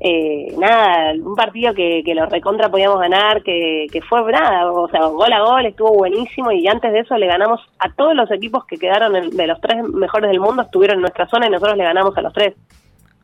eh, 0.00 0.52
nada, 0.58 1.12
un 1.12 1.36
partido 1.36 1.72
que, 1.74 2.02
que 2.04 2.14
lo 2.14 2.26
recontra 2.26 2.68
podíamos 2.68 2.98
ganar, 2.98 3.42
que, 3.44 3.86
que 3.92 4.02
fue 4.02 4.20
nada, 4.32 4.70
o 4.72 4.88
sea, 4.88 5.06
gol 5.06 5.32
a 5.32 5.42
gol, 5.42 5.66
estuvo 5.66 5.94
buenísimo 5.94 6.50
y 6.50 6.66
antes 6.66 6.92
de 6.92 7.00
eso 7.00 7.16
le 7.16 7.28
ganamos 7.28 7.60
a 7.78 7.92
todos 7.92 8.14
los 8.14 8.28
equipos 8.32 8.64
que 8.66 8.76
quedaron 8.76 9.14
en- 9.14 9.30
de 9.30 9.46
los 9.46 9.60
tres 9.60 9.76
mejores 9.88 10.30
del 10.30 10.40
mundo, 10.40 10.62
estuvieron 10.62 10.96
en 10.96 11.02
nuestra 11.02 11.28
zona 11.28 11.46
y 11.46 11.50
nosotros 11.50 11.76
le 11.76 11.84
ganamos 11.84 12.16
a 12.18 12.22
los 12.22 12.32
tres. 12.32 12.54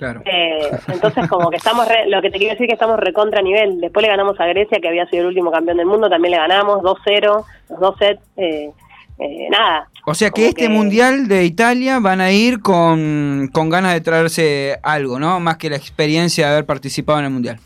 Claro. 0.01 0.23
Eh, 0.25 0.71
entonces, 0.89 1.29
como 1.29 1.51
que 1.51 1.59
estamos, 1.59 1.87
re- 1.87 2.09
lo 2.09 2.21
que 2.23 2.31
te 2.31 2.39
quiero 2.39 2.55
decir 2.55 2.65
es 2.65 2.69
que 2.71 2.75
estamos 2.75 2.99
recontra 2.99 3.41
nivel. 3.43 3.81
Después 3.81 4.03
le 4.03 4.09
ganamos 4.09 4.41
a 4.41 4.47
Grecia, 4.47 4.79
que 4.81 4.89
había 4.89 5.07
sido 5.07 5.21
el 5.23 5.29
último 5.29 5.53
campeón 5.53 5.77
del 5.77 5.85
mundo, 5.87 6.09
también 6.09 6.33
le 6.33 6.39
ganamos 6.39 6.79
2-0, 6.83 7.45
los 7.69 7.79
dos 7.81 7.95
sets. 7.99 8.23
Eh, 8.39 8.71
eh, 9.19 9.49
nada. 9.51 9.89
O 10.07 10.15
sea 10.15 10.31
que 10.31 10.37
Como 10.41 10.49
este 10.49 10.63
que- 10.63 10.69
mundial 10.71 11.29
de 11.29 11.45
Italia 11.45 12.01
van 12.01 12.23
a 12.23 12.33
ir 12.33 12.61
con, 12.63 13.51
con 13.53 13.69
ganas 13.69 13.93
de 13.93 14.01
traerse 14.01 14.79
algo, 14.83 15.19
¿no? 15.21 15.39
Más 15.39 15.59
que 15.59 15.69
la 15.69 15.77
experiencia 15.77 16.47
de 16.47 16.53
haber 16.55 16.65
participado 16.65 17.19
en 17.19 17.27
el 17.27 17.31
mundial. 17.31 17.59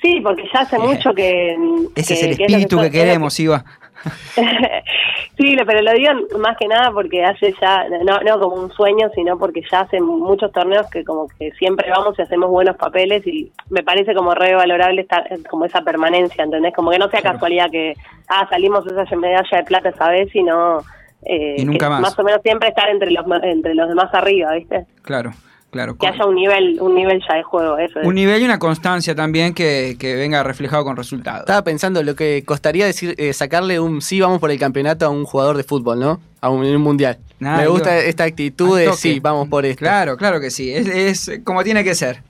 Sí, 0.00 0.20
porque 0.22 0.44
ya 0.52 0.60
hace 0.60 0.78
mucho 0.78 1.12
que. 1.12 1.54
Ese 1.94 2.14
es 2.14 2.20
que- 2.20 2.30
el 2.30 2.36
que 2.38 2.44
es 2.44 2.50
espíritu 2.52 2.76
que, 2.78 2.82
lo 2.84 2.90
queremos, 2.90 3.38
Iba. 3.38 3.64
sí, 5.36 5.56
pero 5.66 5.82
lo 5.82 5.92
digo 5.92 6.12
más 6.38 6.56
que 6.56 6.66
nada 6.68 6.90
porque 6.92 7.24
hace 7.24 7.54
ya, 7.60 7.84
no, 8.04 8.20
no 8.20 8.40
como 8.40 8.56
un 8.56 8.70
sueño, 8.72 9.10
sino 9.14 9.38
porque 9.38 9.62
ya 9.70 9.80
hace 9.80 10.00
muchos 10.00 10.52
torneos 10.52 10.88
que 10.90 11.04
como 11.04 11.28
que 11.38 11.50
siempre 11.52 11.90
vamos 11.90 12.18
y 12.18 12.22
hacemos 12.22 12.50
buenos 12.50 12.76
papeles 12.76 13.26
y 13.26 13.50
me 13.70 13.82
parece 13.82 14.14
como 14.14 14.34
re 14.34 14.54
valorable 14.54 15.02
estar, 15.02 15.24
como 15.48 15.64
esa 15.64 15.82
permanencia, 15.82 16.44
¿entendés? 16.44 16.74
Como 16.74 16.90
que 16.90 16.98
no 16.98 17.08
sea 17.08 17.20
Claro. 17.20 17.34
casualidad 17.36 17.70
que, 17.70 17.94
ah, 18.28 18.46
salimos 18.48 18.86
esa 18.86 19.16
medalla 19.16 19.58
de 19.58 19.64
plata 19.64 19.88
esa 19.90 20.08
vez, 20.08 20.28
sino 20.32 20.80
eh, 21.26 21.56
Y 21.58 21.64
nunca 21.66 21.86
que 21.86 21.90
más. 21.90 22.00
más 22.00 22.18
o 22.18 22.22
menos 22.22 22.40
siempre 22.42 22.68
estar 22.70 22.88
entre 22.88 23.10
los 23.10 23.24
entre 23.42 23.74
los 23.74 23.88
demás 23.88 24.08
arriba, 24.14 24.52
¿viste? 24.54 24.86
Claro, 25.02 25.32
claro. 25.70 25.96
Que 25.96 26.06
haya 26.06 26.24
un 26.26 26.34
nivel 26.34 26.78
un 26.80 26.94
nivel 26.94 27.22
ya 27.28 27.36
de 27.36 27.42
juego, 27.42 27.78
eso 27.78 28.00
es. 28.00 28.06
Un 28.06 28.14
nivel 28.14 28.42
y 28.42 28.44
una 28.44 28.58
constancia 28.58 29.14
también 29.14 29.54
que, 29.54 29.96
que 29.98 30.16
venga 30.16 30.42
reflejado 30.42 30.84
con 30.84 30.96
resultados. 30.96 31.40
Estaba 31.40 31.62
pensando 31.62 32.02
lo 32.02 32.14
que 32.14 32.42
costaría 32.44 32.86
decir 32.86 33.14
eh, 33.18 33.32
sacarle 33.32 33.80
un 33.80 34.02
sí, 34.02 34.20
vamos 34.20 34.40
por 34.40 34.50
el 34.50 34.58
campeonato 34.58 35.06
a 35.06 35.08
un 35.08 35.24
jugador 35.24 35.56
de 35.56 35.64
fútbol, 35.64 36.00
¿no? 36.00 36.20
A 36.40 36.50
un, 36.50 36.76
mundial. 36.76 37.18
Nah, 37.38 37.58
Me 37.58 37.68
gusta 37.68 37.98
esta 37.98 38.24
actitud 38.24 38.78
de 38.78 38.92
sí, 38.94 39.20
vamos 39.20 39.48
por 39.48 39.66
esto. 39.66 39.80
Claro, 39.80 40.16
claro 40.16 40.40
que 40.40 40.50
sí. 40.50 40.72
Es, 40.72 41.28
es 41.28 41.40
como 41.44 41.62
tiene 41.64 41.84
que 41.84 41.94
ser. 41.94 42.22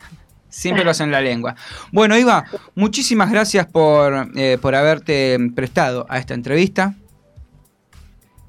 Siempre 0.50 0.84
lo 0.84 0.90
hacen 0.90 1.06
en 1.06 1.12
la 1.12 1.20
lengua. 1.20 1.54
Bueno, 1.92 2.18
Iva, 2.18 2.44
muchísimas 2.74 3.30
gracias 3.30 3.66
por, 3.66 4.30
eh, 4.34 4.58
por 4.60 4.74
haberte 4.74 5.38
prestado 5.54 6.06
a 6.08 6.18
esta 6.18 6.34
entrevista. 6.34 6.94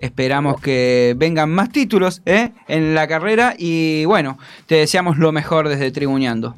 Esperamos 0.01 0.59
que 0.59 1.13
vengan 1.15 1.51
más 1.51 1.69
títulos 1.69 2.21
¿eh? 2.25 2.49
en 2.67 2.95
la 2.95 3.07
carrera 3.07 3.53
y 3.57 4.03
bueno, 4.05 4.37
te 4.65 4.75
deseamos 4.75 5.17
lo 5.17 5.31
mejor 5.31 5.69
desde 5.69 5.91
Tribuñando. 5.91 6.55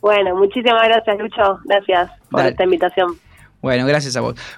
Bueno, 0.00 0.36
muchísimas 0.36 0.82
gracias, 0.84 1.18
Lucho. 1.18 1.60
Gracias 1.64 2.10
por 2.30 2.40
Dale. 2.40 2.50
esta 2.50 2.64
invitación. 2.64 3.16
Bueno, 3.62 3.86
gracias 3.86 4.16
a 4.16 4.20
vos. 4.20 4.34